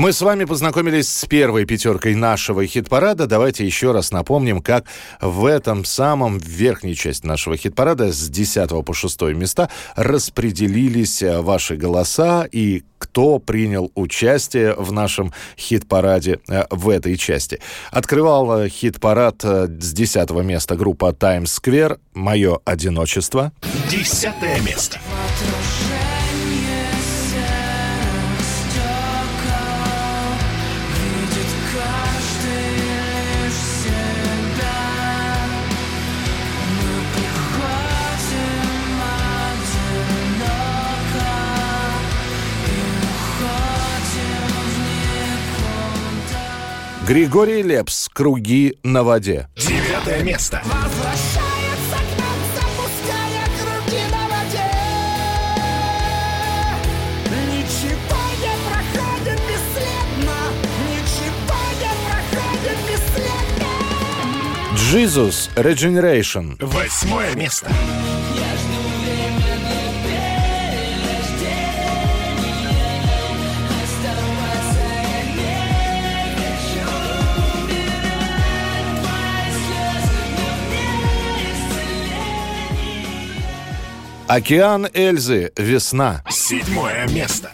[0.00, 3.26] Мы с вами познакомились с первой пятеркой нашего хит-парада.
[3.26, 4.86] Давайте еще раз напомним, как
[5.20, 11.76] в этом самом верхней части нашего хит-парада с 10 по 6 места распределились э, ваши
[11.76, 17.60] голоса и кто принял участие в нашем хит-параде э, в этой части.
[17.90, 23.52] Открывал э, хит-парад с 10 места группа Times Square «Мое одиночество».
[23.90, 24.98] Десятое место.
[47.10, 49.48] Григорий Лепс «Круги на воде».
[49.56, 50.62] Девятое место.
[50.64, 54.70] Возвращается к нам, запуская круги на воде
[57.50, 60.38] Ничего не проходит бесследно
[60.86, 63.70] Ничего не проходит бесследно
[64.76, 66.64] Jesus Regeneration.
[66.64, 67.72] Восьмое место.
[84.32, 85.50] Океан Эльзы.
[85.56, 86.22] Весна.
[86.30, 87.50] Седьмое место.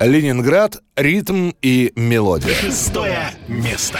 [0.00, 0.78] Ленинград.
[0.96, 2.54] Ритм и мелодия.
[2.54, 3.98] Шестое место.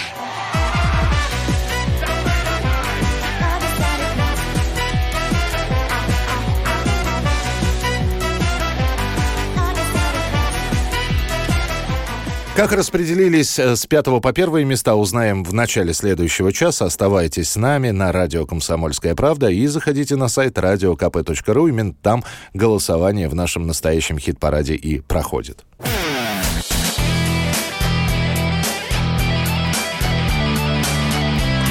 [12.60, 16.84] Как распределились э, с пятого по первые места, узнаем в начале следующего часа.
[16.84, 21.68] Оставайтесь с нами на радио «Комсомольская правда» и заходите на сайт radiokp.ru.
[21.70, 25.64] Именно там голосование в нашем настоящем хит-параде и проходит.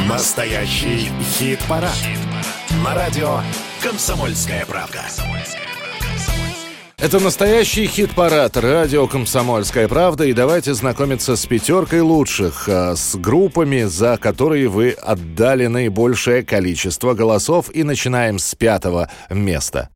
[0.08, 2.00] Настоящий хит-парад.
[2.84, 3.42] На радио
[3.84, 5.04] «Комсомольская правда».
[7.02, 10.26] Это настоящий хит-парад радио «Комсомольская правда».
[10.26, 17.14] И давайте знакомиться с пятеркой лучших, а, с группами, за которые вы отдали наибольшее количество
[17.14, 17.74] голосов.
[17.74, 19.88] И начинаем с пятого места.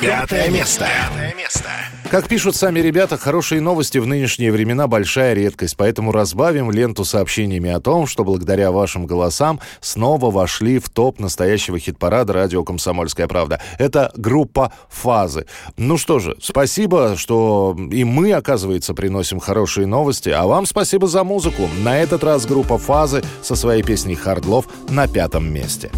[0.00, 0.86] Пятое место.
[0.86, 1.68] Пятое место.
[2.10, 7.70] Как пишут сами ребята, хорошие новости в нынешние времена большая редкость, поэтому разбавим ленту сообщениями
[7.70, 13.60] о том, что благодаря вашим голосам снова вошли в топ настоящего хит-парада радио «Комсомольская правда».
[13.78, 15.44] Это группа «Фазы».
[15.76, 21.24] Ну что же, спасибо, что и мы, оказывается, приносим хорошие новости, а вам спасибо за
[21.24, 21.68] музыку.
[21.84, 25.90] На этот раз группа «Фазы» со своей песней «Хардлов» на пятом месте.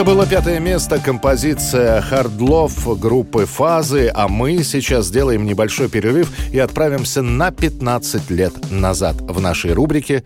[0.00, 6.32] Это было пятое место, композиция «Hard Love» группы «Фазы», а мы сейчас сделаем небольшой перерыв
[6.50, 10.24] и отправимся на 15 лет назад в нашей рубрике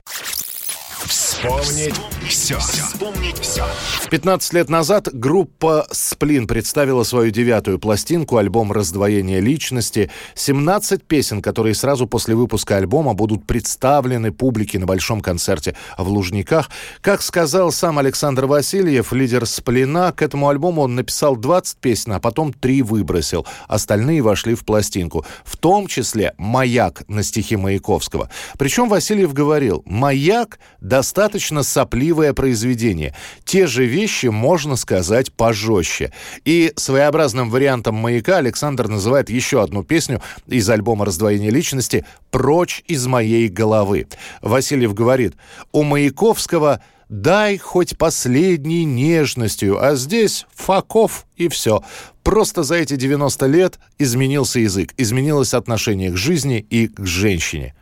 [1.44, 2.58] Вспомнить все.
[2.58, 3.64] Вспомнить все.
[4.10, 10.10] 15 лет назад группа «Сплин» представила свою девятую пластинку, альбом «Раздвоение личности».
[10.34, 16.70] 17 песен, которые сразу после выпуска альбома будут представлены публике на большом концерте в Лужниках.
[17.02, 22.20] Как сказал сам Александр Васильев, лидер «Сплина», к этому альбому он написал 20 песен, а
[22.20, 23.46] потом 3 выбросил.
[23.68, 25.26] Остальные вошли в пластинку.
[25.44, 28.30] В том числе «Маяк» на стихи Маяковского.
[28.58, 33.14] Причем Васильев говорил, «Маяк» достаточно сопливое произведение.
[33.44, 36.12] Те же вещи можно сказать пожестче.
[36.44, 43.06] И своеобразным вариантом «Маяка» Александр называет еще одну песню из альбома «Раздвоение личности» «Прочь из
[43.06, 44.06] моей головы».
[44.42, 45.34] Васильев говорит,
[45.72, 51.82] у Маяковского дай хоть последней нежностью, а здесь факов и все.
[52.22, 57.74] Просто за эти 90 лет изменился язык, изменилось отношение к жизни и к женщине.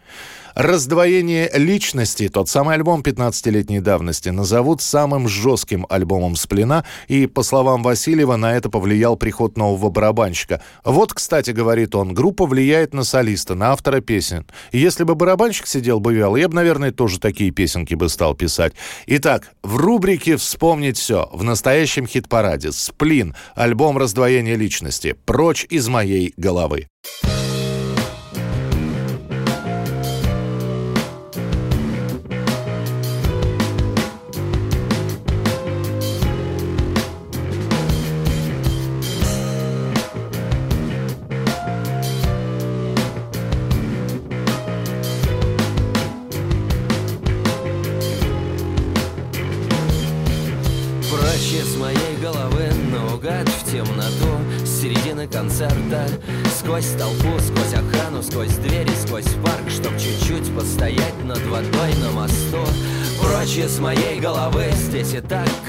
[0.54, 7.82] «Раздвоение личности», тот самый альбом 15-летней давности, назовут самым жестким альбомом «Сплина», и, по словам
[7.82, 10.62] Васильева, на это повлиял приход нового барабанщика.
[10.84, 14.46] Вот, кстати, говорит он, группа влияет на солиста, на автора песен.
[14.72, 18.72] Если бы барабанщик сидел бы вял, я бы, наверное, тоже такие песенки бы стал писать.
[19.06, 26.34] Итак, в рубрике «Вспомнить все» в настоящем хит-параде «Сплин», альбом «Раздвоение личности», «Прочь из моей
[26.36, 26.88] головы».
[27.22, 27.41] Прочь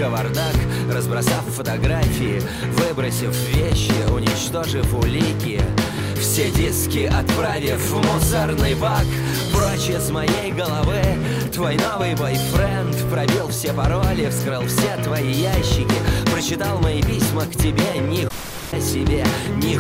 [0.03, 0.55] кавардак
[0.91, 2.41] Разбросав фотографии
[2.77, 5.61] Выбросив вещи, уничтожив улики.
[6.19, 9.05] Все диски отправив в мусорный бак.
[9.53, 11.01] Прочь из моей головы
[11.53, 15.95] Твой новый бойфренд Пробил все пароли, вскрыл все твои ящики
[16.31, 17.93] Прочитал мои письма к тебе.
[18.01, 18.27] Ни
[18.81, 19.23] себе,
[19.57, 19.79] ни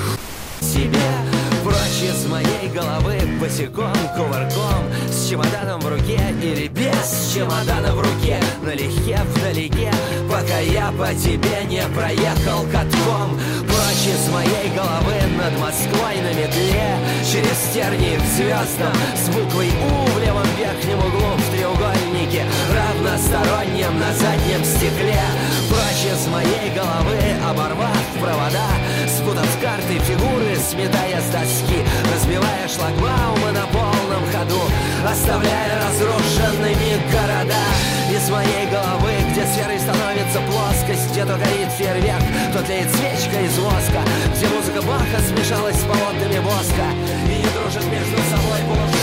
[0.61, 1.09] себе.
[1.63, 4.83] Прочь из моей головы Босиком, кувырком
[5.33, 8.37] чемоданом в руке или без чемодана в руке?
[8.61, 9.91] Налегке вдалеке
[10.29, 13.39] Пока я по тебе не проехал катком.
[13.65, 20.11] Прочь из моей головы Над Москвой на метле Через тернии к звездам С буквой У
[20.11, 25.19] в левом верхнем углу В треугольнике равностороннем На заднем стекле.
[25.69, 27.19] Прочь из моей головы
[27.49, 28.69] Оборвав провода
[29.07, 31.83] Спутав карты фигуры Сметая с доски.
[32.13, 34.61] Разбивая шлагбаумы на полном ходу
[35.05, 37.63] Оставляя разрушенными города.
[38.09, 43.57] Из моей головы Где сферой становится плоскость Где то горит фейерверк То тлеет свечка из
[43.59, 43.99] воска
[44.35, 46.87] Где музыка Баха смешалась с полотнами воска.
[47.27, 49.02] И не дружит между собой крутится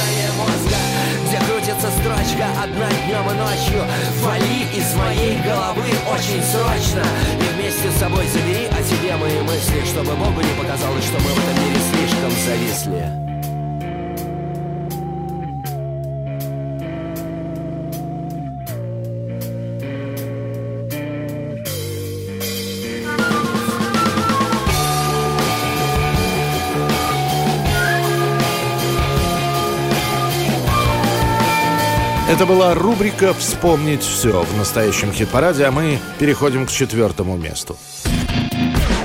[2.00, 3.84] строчка одна днем и ночью.
[4.22, 7.02] Вали из моей головы очень срочно.
[7.38, 11.30] И вместе с собой забери о тебе мои мысли Чтобы Богу не показалось, что мы
[11.30, 13.29] в этом мире слишком зависли
[32.40, 37.76] Это была рубрика «Вспомнить все» в настоящем хит-параде, а мы переходим к четвертому месту.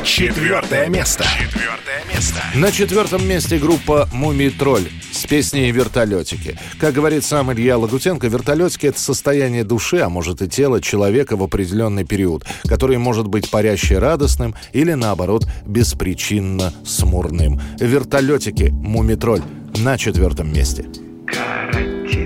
[0.05, 1.25] Четвертое место.
[1.25, 2.39] Четвертое место.
[2.55, 6.57] На четвертом месте группа «Мумий Тролль» с песней «Вертолетики».
[6.79, 11.43] Как говорит сам Илья Лагутенко, вертолетики– это состояние души, а может и тела человека в
[11.43, 17.59] определенный период, который может быть паряще радостным или, наоборот, беспричинно смурным.
[17.81, 19.43] «Вертолетики» «Мумий Тролль»
[19.79, 20.86] на четвертом месте.
[21.27, 22.24] Коротит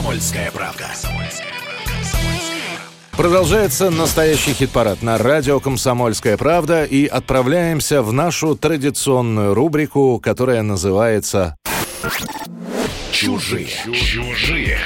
[0.00, 0.86] «Комсомольская правда».
[3.12, 11.58] Продолжается настоящий хит-парад на радио «Комсомольская правда» и отправляемся в нашу традиционную рубрику, которая называется
[13.12, 13.68] Чужие.
[13.92, 14.78] Чужие.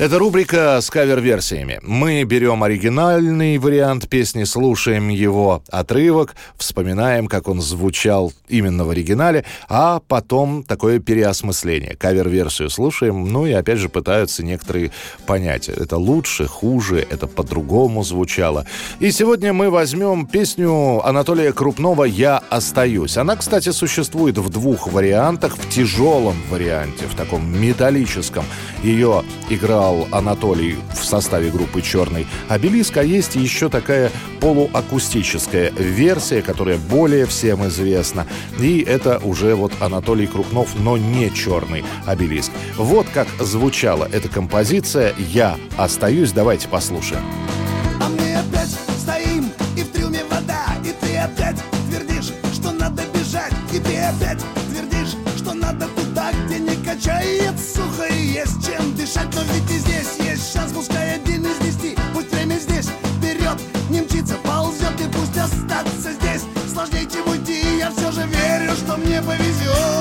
[0.00, 1.78] Это рубрика с кавер-версиями.
[1.82, 9.44] Мы берем оригинальный вариант песни, слушаем его отрывок, вспоминаем, как он звучал именно в оригинале,
[9.68, 11.96] а потом такое переосмысление.
[11.96, 14.90] Кавер-версию слушаем, ну и опять же пытаются некоторые
[15.26, 18.64] понять, это лучше, хуже, это по-другому звучало.
[19.00, 23.18] И сегодня мы возьмем песню Анатолия Крупнова «Я остаюсь».
[23.18, 28.46] Она, кстати, существует в двух вариантах, в тяжелом варианте, в таком металлическом.
[28.82, 34.10] Ее играл Анатолий в составе группы «Черный обелиск», а есть еще такая
[34.40, 38.26] полуакустическая версия, которая более всем известна.
[38.58, 42.50] И это уже вот Анатолий Крупнов, но не «Черный обелиск».
[42.76, 46.32] Вот как звучала эта композиция «Я остаюсь».
[46.32, 47.22] Давайте послушаем.
[48.00, 51.56] А мы опять стоим, и в трюме вода И ты опять
[51.88, 54.38] твердишь, что надо бежать И ты опять
[54.70, 59.79] твердишь, что надо туда, где не качает сухо И есть чем дышать, но ведь
[66.80, 69.99] Сложнее, чем уйти, я все же верю, что мне повезет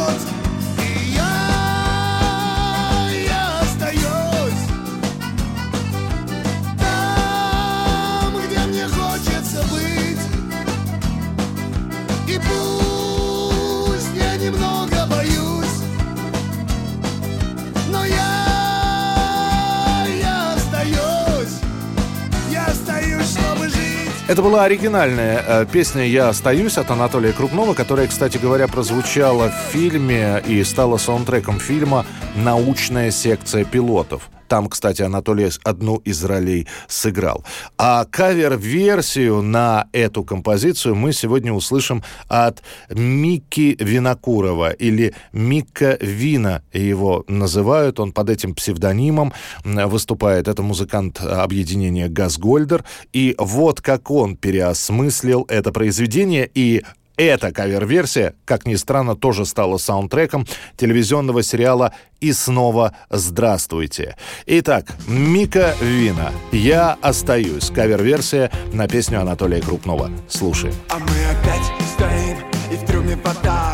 [24.30, 29.72] Это была оригинальная э, песня «Я остаюсь» от Анатолия Крупнова, которая, кстати говоря, прозвучала в
[29.72, 32.06] фильме и стала саундтреком фильма
[32.36, 34.30] «Научная секция пилотов».
[34.50, 37.46] Там, кстати, Анатолий одну из ролей сыграл.
[37.78, 47.24] А кавер-версию на эту композицию мы сегодня услышим от Микки Винокурова или Микка Вина его
[47.28, 48.00] называют.
[48.00, 49.34] Он под этим псевдонимом
[49.64, 50.48] выступает.
[50.48, 52.84] Это музыкант объединения «Газгольдер».
[53.14, 56.84] И вот как он переосмыслил это произведение и
[57.26, 60.48] эта кавер-версия, как ни странно, тоже стала саундтреком
[60.78, 64.16] телевизионного сериала «И снова здравствуйте».
[64.46, 67.72] Итак, Мика Вина «Я остаюсь».
[67.72, 70.10] Кавер-версия на песню Анатолия Крупнова.
[70.30, 70.72] Слушай.
[70.90, 72.38] А мы опять стоим,
[72.72, 73.69] и в трюме вода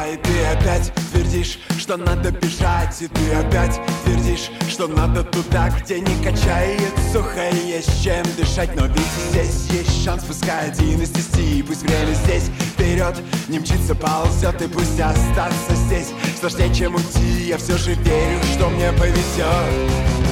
[0.66, 6.92] опять твердишь, что надо бежать И ты опять твердишь, что надо туда, где не качает
[7.14, 11.84] сухо И есть чем дышать, но ведь здесь есть шанс Пускай один из десяти, пусть
[11.84, 13.16] время здесь вперед.
[13.48, 16.12] Не мчится, ползет, и пусть остаться здесь.
[16.40, 20.25] Сложнее, чем уйти, я все же верю, что мне повезет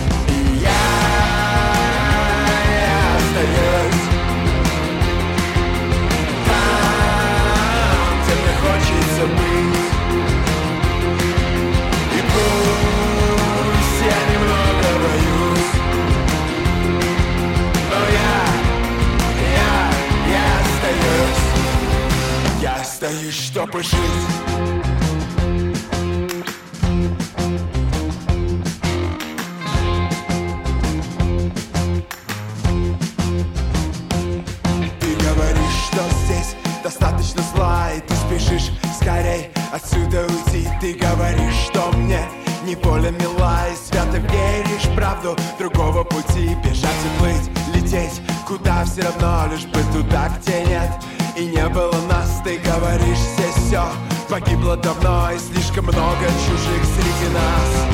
[37.96, 40.68] И ты спешишь скорей отсюда уйти.
[40.80, 42.20] Ты говоришь, что мне
[42.66, 46.56] неволя мила И свято веришь правду другого пути.
[46.64, 51.96] Бежать и плыть, лететь, куда все равно Лишь бы туда, где нет и не было
[52.10, 53.84] нас Ты говоришь, здесь все
[54.30, 57.88] погибло давно И слишком много чужих среди нас.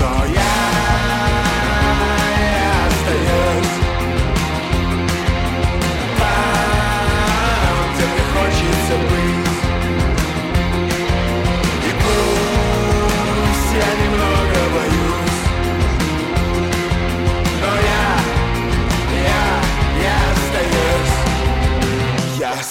[0.00, 0.75] Но я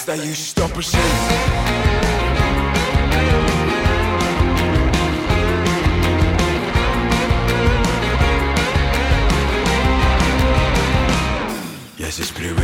[0.08, 0.94] остаюсь чтобы жить.
[11.98, 12.60] Я здесь привык,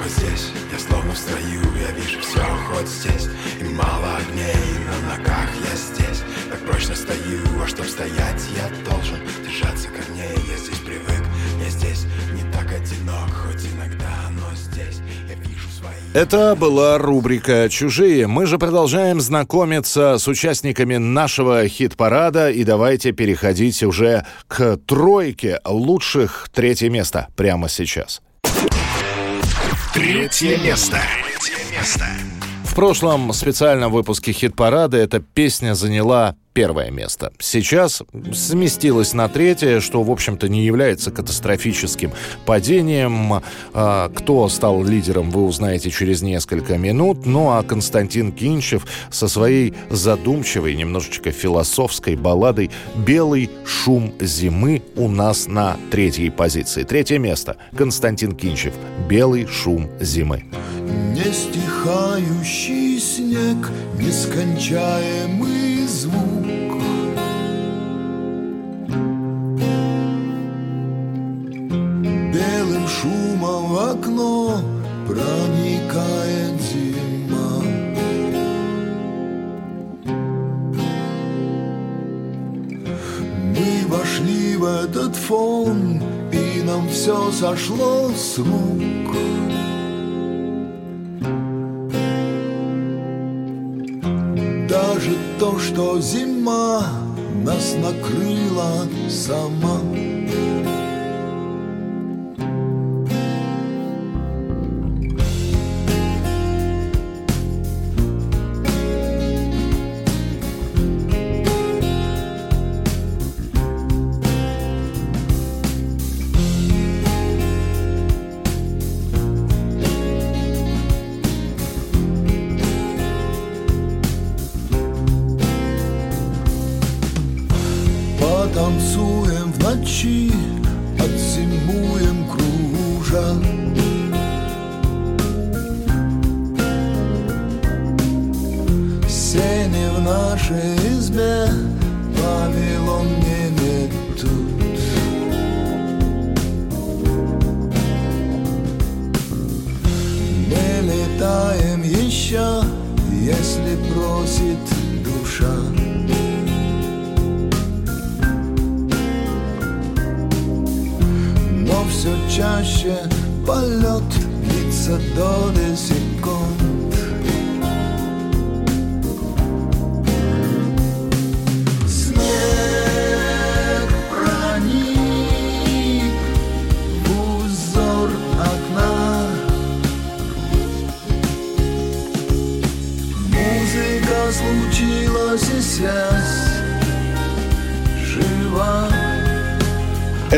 [0.00, 0.50] хоть здесь.
[0.70, 3.28] Я словно в строю, я вижу все, хоть здесь.
[3.60, 4.54] И мало огней,
[4.86, 6.22] на ногах я здесь.
[6.48, 10.38] Так прочно стою, а чтоб стоять Я должен держаться корней.
[10.48, 11.24] Я здесь привык,
[11.60, 15.00] я здесь Не так одинок, хоть иногда, но здесь
[16.14, 18.28] Это была рубрика «Чужие».
[18.28, 22.52] Мы же продолжаем знакомиться с участниками нашего хит-парада.
[22.52, 28.22] И давайте переходить уже к тройке лучших третье место прямо сейчас.
[29.92, 31.00] Третье место.
[31.40, 32.04] Третье место.
[32.62, 37.32] В прошлом специальном выпуске хит-парада эта песня заняла первое место.
[37.40, 38.02] Сейчас
[38.32, 42.12] сместилась на третье, что, в общем-то, не является катастрофическим
[42.46, 43.42] падением.
[43.74, 47.26] А, кто стал лидером, вы узнаете через несколько минут.
[47.26, 55.48] Ну а Константин Кинчев со своей задумчивой, немножечко философской балладой «Белый шум зимы» у нас
[55.48, 56.84] на третьей позиции.
[56.84, 57.56] Третье место.
[57.76, 58.74] Константин Кинчев
[59.08, 60.44] «Белый шум зимы».
[61.14, 66.43] Не стихающий снег, нескончаемый звук.
[73.84, 74.60] В окно
[75.06, 77.62] проникает зима.
[83.54, 86.00] Мы вошли в этот фон,
[86.32, 89.16] и нам все сошло с рук.
[94.66, 96.86] Даже то, что зима
[97.44, 99.78] нас накрыла сама.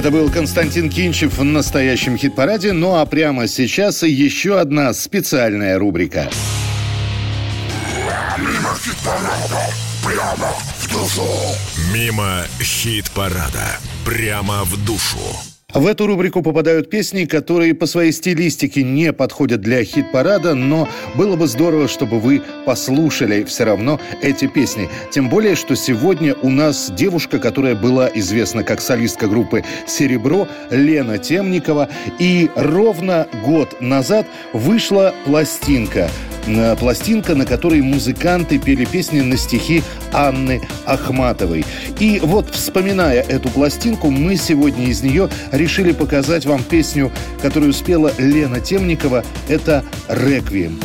[0.07, 2.72] Это был Константин Кинчев в настоящем хит-параде.
[2.72, 6.30] Ну а прямо сейчас еще одна специальная рубрика.
[8.38, 9.66] Мимо хит-парада,
[10.04, 11.26] прямо в душу.
[11.92, 13.80] Мимо хит-парада.
[14.04, 15.18] Прямо в душу.
[15.77, 21.37] В эту рубрику попадают песни, которые по своей стилистике не подходят для хит-парада, но было
[21.37, 24.89] бы здорово, чтобы вы послушали все равно эти песни.
[25.11, 31.18] Тем более, что сегодня у нас девушка, которая была известна как солистка группы «Серебро», Лена
[31.18, 31.91] Темникова.
[32.18, 36.09] И ровно год назад вышла пластинка
[36.78, 39.82] пластинка, на которой музыканты пели песни на стихи
[40.12, 41.64] Анны Ахматовой.
[41.99, 47.11] И вот, вспоминая эту пластинку, мы сегодня из нее решили показать вам песню,
[47.42, 49.24] которую спела Лена Темникова.
[49.49, 50.80] Это «Реквием».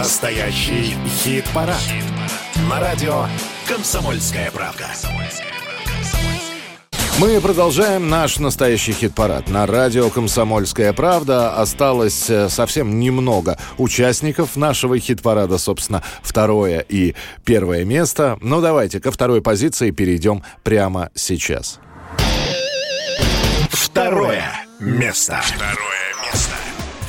[0.00, 1.76] Настоящий хит-парад.
[2.70, 3.26] На радио
[3.68, 4.86] «Комсомольская правда».
[7.18, 9.50] Мы продолжаем наш настоящий хит-парад.
[9.50, 17.84] На радио «Комсомольская правда» осталось э, совсем немного участников нашего хит-парада, собственно, второе и первое
[17.84, 18.38] место.
[18.40, 21.78] Ну, давайте ко второй позиции перейдем прямо сейчас.
[23.68, 25.42] Второе место.
[25.44, 25.99] Второе место.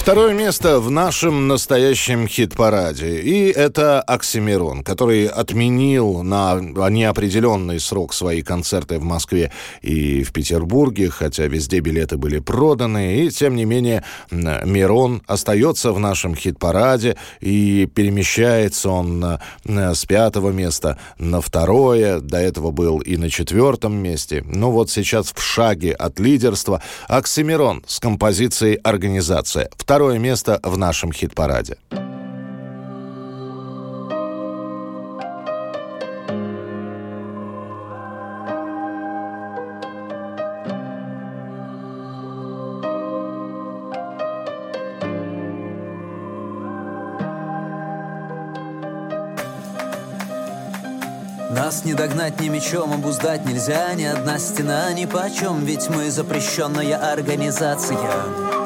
[0.01, 3.21] Второе место в нашем настоящем хит-параде.
[3.21, 9.51] И это Оксимирон, который отменил на неопределенный срок свои концерты в Москве
[9.83, 13.17] и в Петербурге, хотя везде билеты были проданы.
[13.17, 20.97] И, тем не менее, Мирон остается в нашем хит-параде и перемещается он с пятого места
[21.19, 22.21] на второе.
[22.21, 24.43] До этого был и на четвертом месте.
[24.47, 29.69] Ну вот сейчас в шаге от лидерства Оксимирон с композицией «Организация».
[30.20, 31.76] Место в нашем хит-параде.
[51.50, 56.96] Нас не догнать ни мечом, обуздать нельзя Ни одна стена ни почем Ведь мы запрещенная
[57.12, 58.61] организация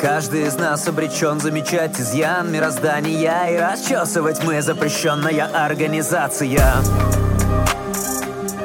[0.00, 6.82] Каждый из нас обречен замечать изъян мироздания И расчесывать мы запрещенная организация.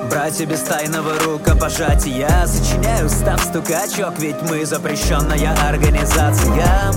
[0.10, 6.92] Братья без тайного рукопожатия Сочиняю став стукачок Ведь мы запрещенная организация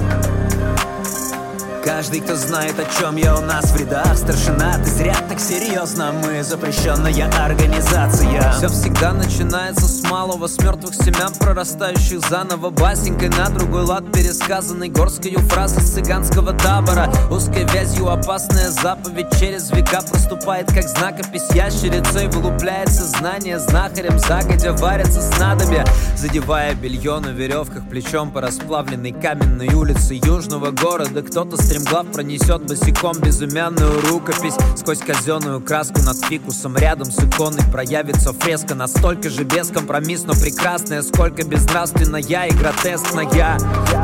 [1.84, 6.12] Каждый, кто знает, о чем я у нас в рядах Старшина, ты зря так серьезно
[6.12, 8.52] Мы запрещенная организация.
[8.52, 12.70] Все всегда начинается с малого С мертвых семян, прорастающих заново.
[12.70, 17.12] Басенькой на другой лад пересказанной Горской фразы с цыганского табора.
[17.30, 22.28] Узкой вязью опасная заповедь Через века проступает, как знакопись Ящерицей.
[22.28, 25.84] Вылупляется знание Знахарем загодя варятся снадобья.
[26.16, 33.18] Задевая белье на веревках Плечом по расплавленной каменной улице Южного города Кто-то стремглав пронесет босиком
[33.18, 34.54] Безымянную рукопись.
[34.76, 38.76] Сквозь казенную краску над фикусом Рядом с иконой проявится фреска.
[38.76, 43.26] Настолько же бескомпромиссно прекрасная Сколько безнравственная и гротескная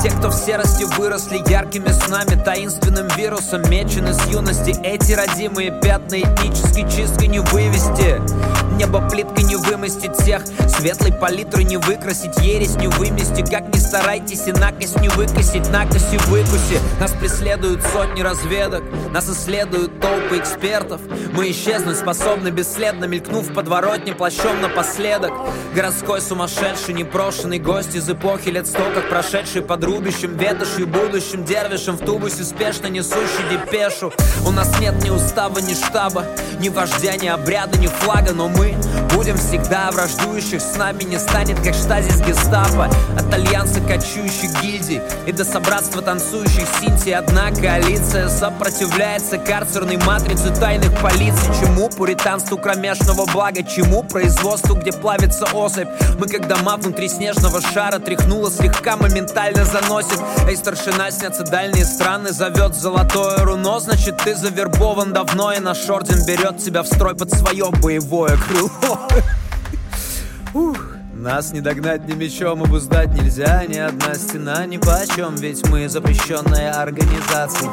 [0.03, 4.75] Те, кто в серости выросли яркими снами Таинственным вирусом мечены с юности.
[4.83, 8.21] Эти родимые пятна этнической чисткой не вывести
[8.81, 10.41] Небо плиткой не вымостить всех.
[10.67, 13.43] Светлой палитрой не выкрасить Ересь не вымести.
[13.43, 16.81] Как ни старайтесь и накось не выкосить Накоси выкуси.
[16.99, 18.83] Нас преследуют сотни разведок
[19.13, 21.03] Нас исследуют толпы экспертов.
[21.35, 25.33] Мы исчезнуть способны бесследно Мелькнув в подворотне плащом напоследок.
[25.75, 31.99] Городской сумасшедший непрошенный гость Из эпохи лет сто как прошедший Под рубящим ветошью будущим дервишем
[31.99, 34.11] В тубусе спешно несущий депешу.
[34.47, 36.25] У нас нет ни устава, ни штаба
[36.61, 38.70] Ни вождя, ни обряда, ни флага Но мы
[39.15, 40.61] будем всегда враждующих.
[40.61, 42.89] С нами не станет, как штазис гестапо.
[43.19, 50.99] От альянса кочующих гильдий И до собратства танцующих синтий Одна коалиция сопротивляется карцерной матрице тайных
[51.01, 51.53] полиций.
[51.61, 53.63] Чему пуританству кромешного блага?
[53.63, 55.89] Чему производству, где плавится особь?
[56.19, 60.21] Мы как дома внутри снежного шара Тряхнуло слегка, моментально заносит.
[60.49, 63.81] Эй, старшина, снятся дальние страны Зовет золотое руно.
[63.81, 68.60] Значит, ты завербован давно И наш орден берет тебя в строй под свое боевое крыло
[70.55, 70.87] Ух.
[71.15, 76.73] Нас не догнать ни мечом, обуздать нельзя Ни одна стена ни почем Ведь мы запрещенная
[76.73, 77.71] организация.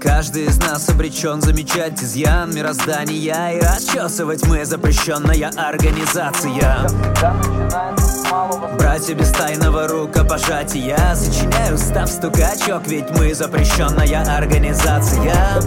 [0.00, 6.88] Каждый из нас обречен замечать изъян мироздания И расчесывать мы запрещенная организация.
[8.78, 15.60] Братья без тайного рукопожатия Сочиняю став стукачок Ведь мы запрещенная организация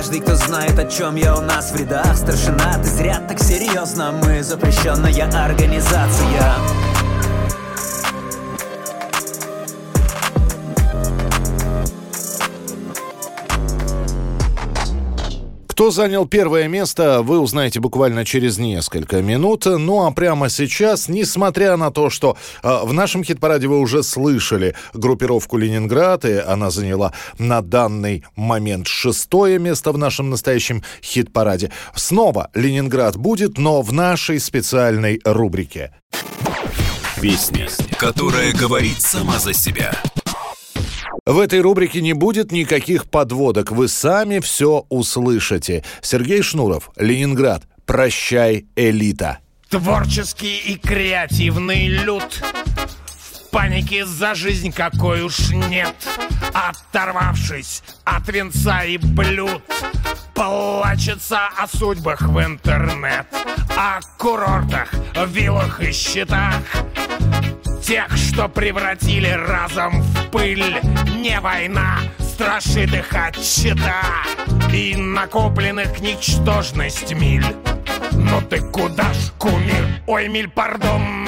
[0.00, 4.12] каждый, кто знает, о чем я у нас в рядах Старшина, ты зря так серьезно
[4.12, 6.79] Мы запрещенная организация
[15.80, 19.64] Кто занял первое место, вы узнаете буквально через несколько минут.
[19.64, 24.74] Ну а прямо сейчас, несмотря на то, что э, в нашем хит-параде вы уже слышали
[24.92, 32.50] группировку «Ленинград», и она заняла на данный момент шестое место в нашем настоящем хит-параде, снова
[32.52, 35.94] «Ленинград» будет, но в нашей специальной рубрике.
[37.22, 39.94] Песня, которая говорит сама за себя.
[41.30, 43.70] В этой рубрике не будет никаких подводок.
[43.70, 45.84] Вы сами все услышите.
[46.02, 47.62] Сергей Шнуров, Ленинград.
[47.86, 49.38] Прощай, элита.
[49.68, 52.42] Творческий и креативный люд
[53.44, 55.94] В панике за жизнь какой уж нет
[56.52, 59.62] Оторвавшись от венца и блюд
[60.34, 63.26] Плачется о судьбах в интернет
[63.76, 64.92] О курортах,
[65.28, 66.64] виллах и счетах
[67.82, 70.80] Тех, что превратили разом в пыль.
[71.16, 74.02] Не война страшит их от щита
[74.72, 77.44] И накопленных ничтожность миль.
[78.12, 79.86] Ну ты куда ж, кумир?
[80.06, 81.26] Ой, миль, пардон.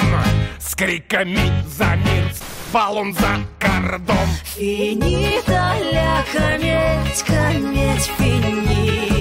[0.59, 2.33] С криками за мир
[2.73, 4.29] Спал он за кордон.
[4.57, 9.13] Финита ля кометь, кометь, финита.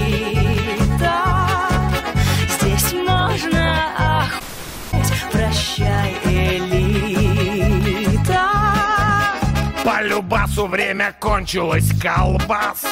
[2.47, 4.00] Здесь можно
[10.01, 12.83] Любасу время кончилось колбас.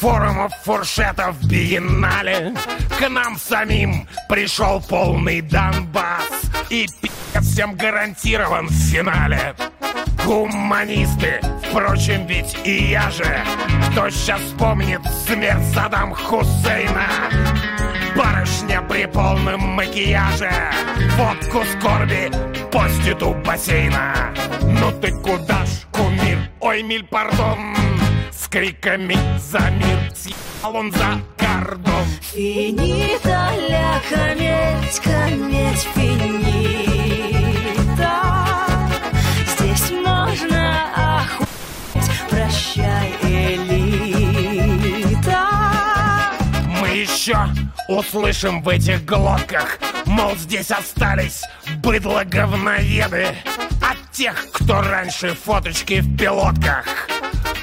[0.00, 2.54] Форумов, фуршетов, биеннале.
[2.98, 6.24] К нам самим пришел полный Донбасс.
[6.70, 7.10] И пи***
[7.40, 9.54] всем гарантирован в финале.
[10.24, 13.44] Гуманисты, впрочем, ведь и я же.
[13.90, 17.08] Кто сейчас вспомнит смерть Саддам Хусейна?
[18.16, 20.50] Барышня при полном макияже.
[21.16, 22.30] Водку скорби
[22.70, 24.34] постит у бассейна.
[24.62, 26.38] Ну ты куда ж, кумир?
[26.60, 27.74] Ой, миль, пардон.
[28.30, 32.04] С криками за мир Съехал он за кордон.
[32.20, 36.88] Финита ля кометь, кометь, финита.
[39.46, 43.12] Здесь можно охуеть, прощай,
[47.28, 47.46] еще
[47.88, 49.78] услышим в этих глотках.
[50.06, 51.42] Мол, здесь остались
[51.82, 53.26] быдло-говноеды
[53.82, 56.86] От тех, кто раньше фоточки в пилотках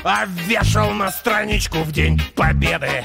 [0.04, 3.04] А вешал на страничку в День Победы.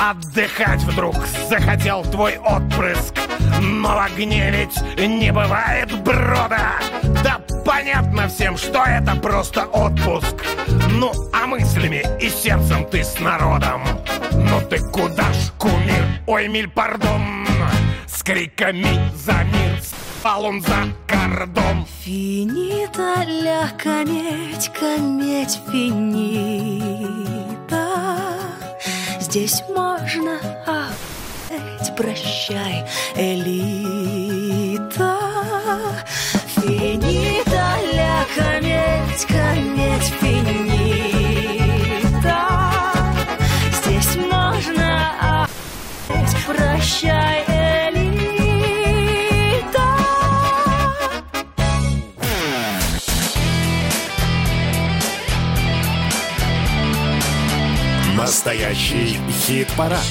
[0.00, 1.16] Отдыхать вдруг
[1.50, 3.14] захотел твой отпрыск
[3.60, 6.80] Но в огне ведь не бывает брода.
[7.22, 7.38] Да
[7.68, 10.34] понятно всем, что это просто отпуск.
[10.92, 13.82] Ну, а мыслями и сердцем ты с народом.
[14.32, 16.04] Ну ты куда ж, кумир?
[16.26, 17.46] Ой, миль, пардон.
[18.06, 21.86] С криками за мир Спал он за кордон.
[22.02, 26.88] Финита ля кометь, кометь, финита.
[29.20, 34.27] Здесь можно охуеть, прощай, элита
[58.28, 60.04] Настоящий хит-парад.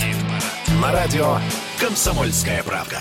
[0.82, 1.38] На радио
[1.80, 2.98] «Комсомольская правда».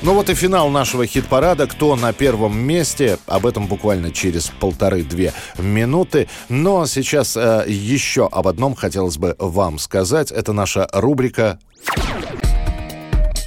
[0.00, 1.66] Ну вот и финал нашего хит-парада.
[1.66, 3.18] Кто на первом месте?
[3.26, 6.26] Об этом буквально через полторы-две минуты.
[6.48, 10.32] Но сейчас э, еще об одном хотелось бы вам сказать.
[10.32, 11.58] Это наша рубрика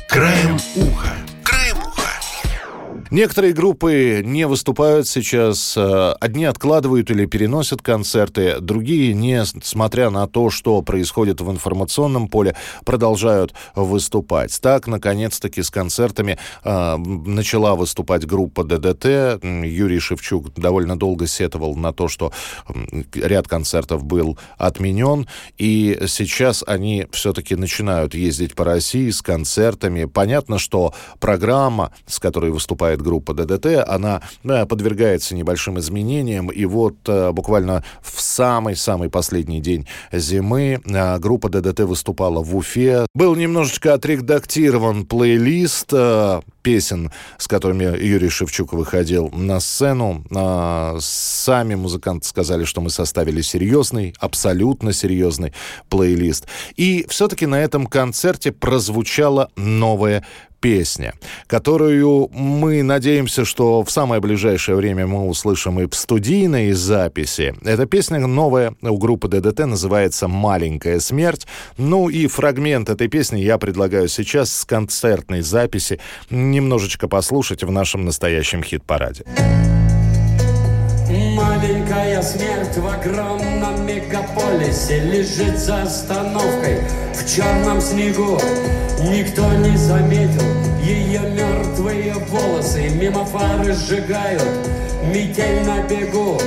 [0.07, 1.24] Краем уха.
[3.11, 10.49] Некоторые группы не выступают сейчас, э, одни откладывают или переносят концерты, другие, несмотря на то,
[10.49, 14.59] что происходит в информационном поле, продолжают выступать.
[14.59, 19.43] Так, наконец-таки, с концертами э, начала выступать группа ДДТ.
[19.43, 22.31] Юрий Шевчук довольно долго сетовал на то, что
[23.13, 25.27] ряд концертов был отменен,
[25.59, 30.05] и сейчас они все-таки начинают ездить по России с концертами.
[30.05, 36.95] Понятно, что программа, с которой выступает группа ДДТ, она э, подвергается небольшим изменениям, и вот
[37.07, 43.05] э, буквально в самый-самый последний день зимы э, группа ДДТ выступала в Уфе.
[43.13, 45.93] Был немножечко отредактирован плейлист,
[46.61, 50.25] песен, с которыми Юрий Шевчук выходил на сцену.
[50.99, 55.53] Сами музыканты сказали, что мы составили серьезный, абсолютно серьезный
[55.89, 56.47] плейлист.
[56.75, 60.25] И все-таки на этом концерте прозвучала новая
[60.59, 61.13] песня,
[61.47, 67.55] которую мы надеемся, что в самое ближайшее время мы услышим и в студийной записи.
[67.63, 71.47] Эта песня новая у группы ДДТ называется «Маленькая смерть».
[71.77, 75.99] Ну и фрагмент этой песни я предлагаю сейчас с концертной записи
[76.29, 79.23] немножечко послушать в нашем настоящем хит-параде.
[81.09, 81.74] Маленькая
[82.21, 86.79] смерть в огромном мегаполисе Лежит за остановкой.
[87.13, 88.39] В черном снегу
[88.99, 90.43] Никто не заметил.
[90.81, 94.43] Ее мертвые волосы Мимо фары сжигают.
[95.03, 96.37] Метель на бегу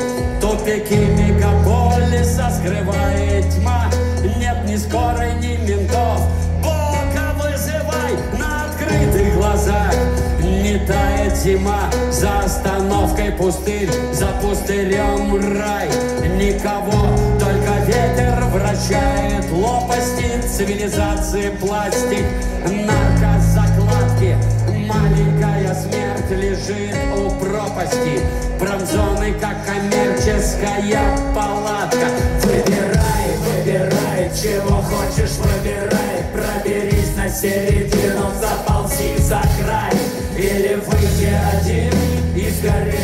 [0.40, 3.90] Тупики мегаполиса скрывает тьма.
[4.38, 6.20] Нет ни скорой, ни ментов.
[6.62, 10.07] Бога вызывай на открытых глазах
[10.88, 15.88] не тает зима За остановкой пустырь, за пустырем рай.
[16.36, 22.24] Никого, только ветер вращает лопасти Цивилизации пластик,
[22.64, 24.36] наркозакладки.
[24.68, 28.20] Маленькая смерть лежит у пропасти
[28.58, 31.00] Промзоны, как коммерческая
[31.34, 32.06] палатка.
[32.42, 36.24] Выбирай, выбирай, чего хочешь, выбирай.
[36.32, 39.97] Проберись на середину, заползи за край
[40.38, 41.92] или выйти один
[42.36, 42.97] и сгори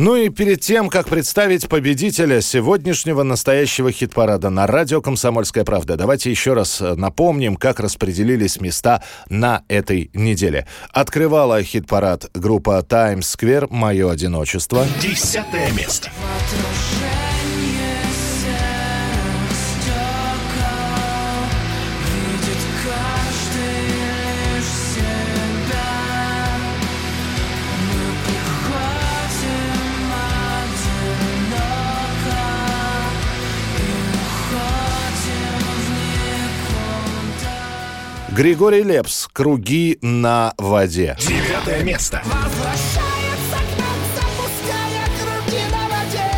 [0.00, 6.30] Ну и перед тем, как представить победителя сегодняшнего настоящего хит-парада на радио «Комсомольская правда», давайте
[6.30, 10.66] еще раз э, напомним, как распределились места на этой неделе.
[10.90, 14.86] Открывала хит-парад группа Times Square «Мое одиночество».
[15.02, 16.10] Десятое место.
[38.32, 41.16] Григорий Лепс «Круги на воде».
[41.18, 42.22] Девятое место.
[42.24, 46.30] Возвращается к нам, запуская круги на воде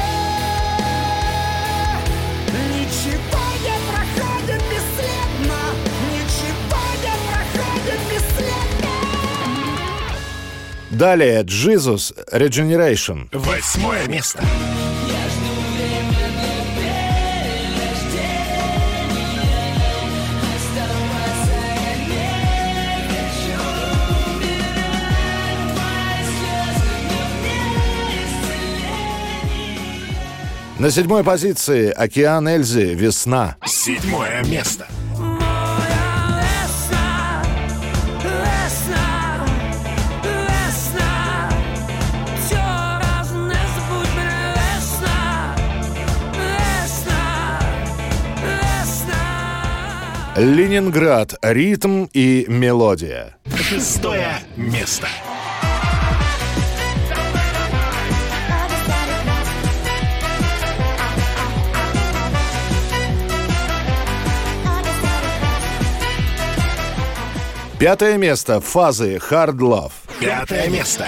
[2.72, 5.60] Ничего не проходит бесследно
[6.08, 8.92] Ничего не проходит бесследно
[10.90, 13.28] Далее «Jesus Regeneration».
[13.32, 14.42] Восьмое место.
[30.82, 32.94] На седьмой позиции «Океан Эльзы.
[32.94, 33.54] Весна».
[33.64, 34.88] Седьмое место.
[50.36, 51.34] Ленинград.
[51.42, 53.36] Ритм и мелодия.
[53.54, 55.06] Шестое место.
[67.82, 68.60] Пятое место.
[68.60, 69.16] Фазы.
[69.16, 69.90] Hard Love.
[70.20, 71.04] Пятое место.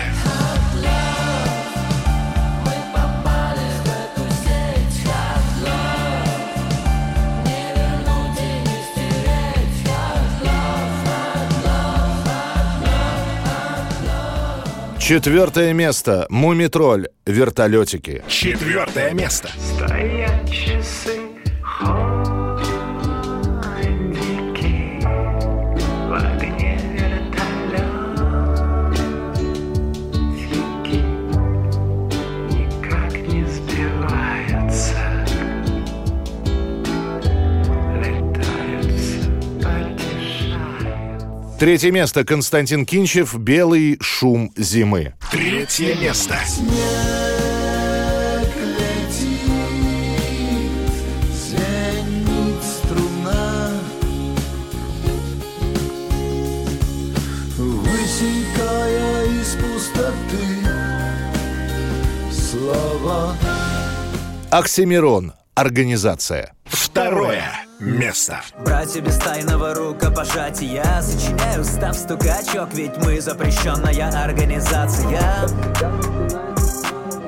[14.98, 16.26] Четвертое место.
[16.28, 17.06] Мумитроль.
[17.24, 18.24] Вертолетики.
[18.26, 19.48] Четвертое место.
[19.76, 21.20] Стоят часы
[41.58, 42.24] Третье место.
[42.24, 43.34] Константин Кинчев.
[43.36, 45.14] Белый шум зимы.
[45.30, 46.36] Третье место.
[64.50, 65.32] Оксимирон.
[65.54, 66.52] Организация.
[66.64, 68.40] Второе место.
[68.58, 70.84] Братья без тайного рукопожатия.
[71.02, 75.48] Сочиняю став стукачок Ведь мы запрещенная организация.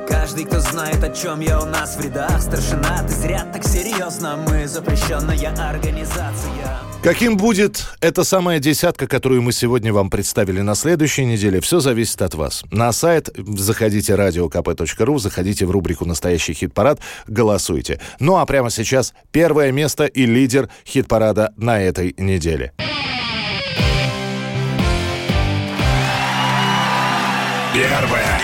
[0.09, 4.37] Каждый, кто знает, о чем я у нас в рядах Старшина, ты зря так серьезно
[4.37, 11.25] Мы запрещенная организация Каким будет эта самая десятка, которую мы сегодня вам представили на следующей
[11.25, 12.65] неделе, все зависит от вас.
[12.73, 18.01] На сайт заходите radiokp.ru, заходите в рубрику «Настоящий хит-парад», голосуйте.
[18.19, 22.73] Ну а прямо сейчас первое место и лидер хит-парада на этой неделе.
[27.73, 28.36] Первое.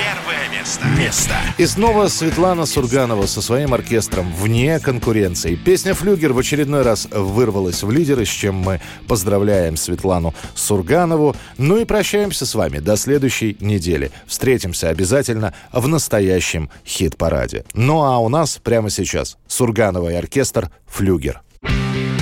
[0.72, 0.86] Место.
[0.98, 1.34] Место.
[1.58, 5.54] И снова Светлана Сурганова со своим оркестром вне конкуренции.
[5.54, 11.36] Песня «Флюгер» в очередной раз вырвалась в лидеры, с чем мы поздравляем Светлану Сурганову.
[11.58, 14.10] Ну и прощаемся с вами до следующей недели.
[14.26, 17.64] Встретимся обязательно в настоящем хит-параде.
[17.74, 21.42] Ну а у нас прямо сейчас Сурганова и оркестр «Флюгер».
[21.62, 22.21] Каплю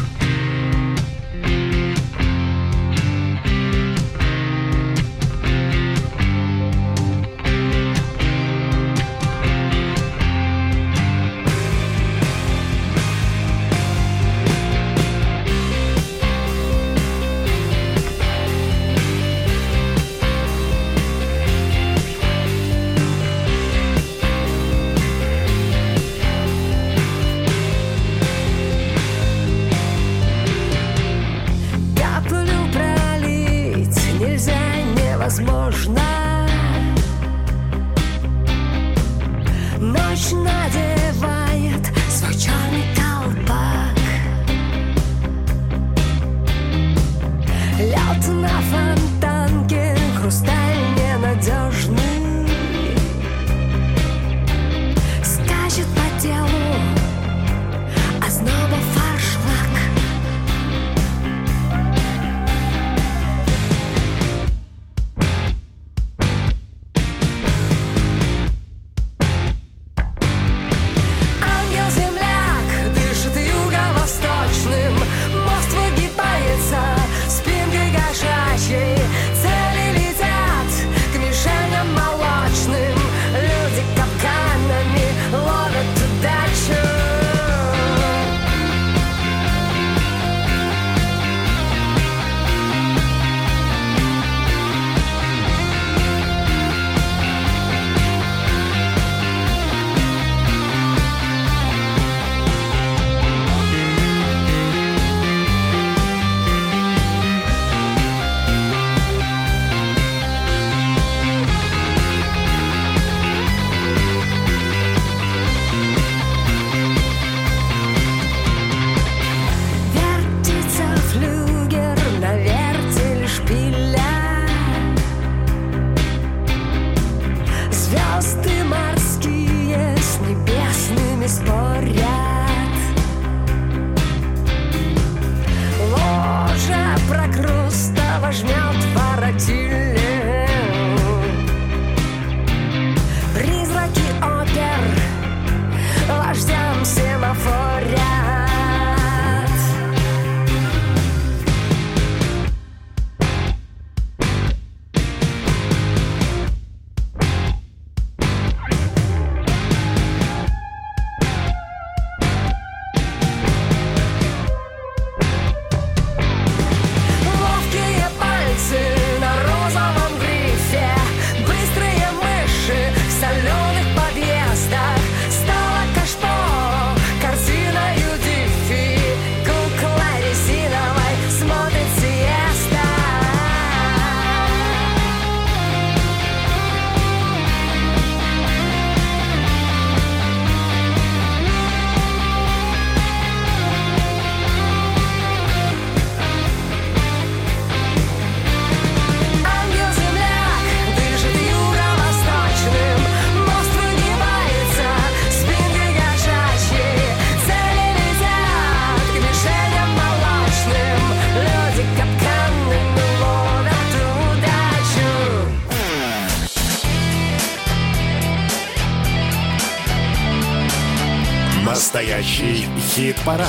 [223.01, 223.49] Настоящий хит-парад.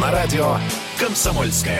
[0.00, 0.58] На радио
[0.98, 1.79] «Комсомольская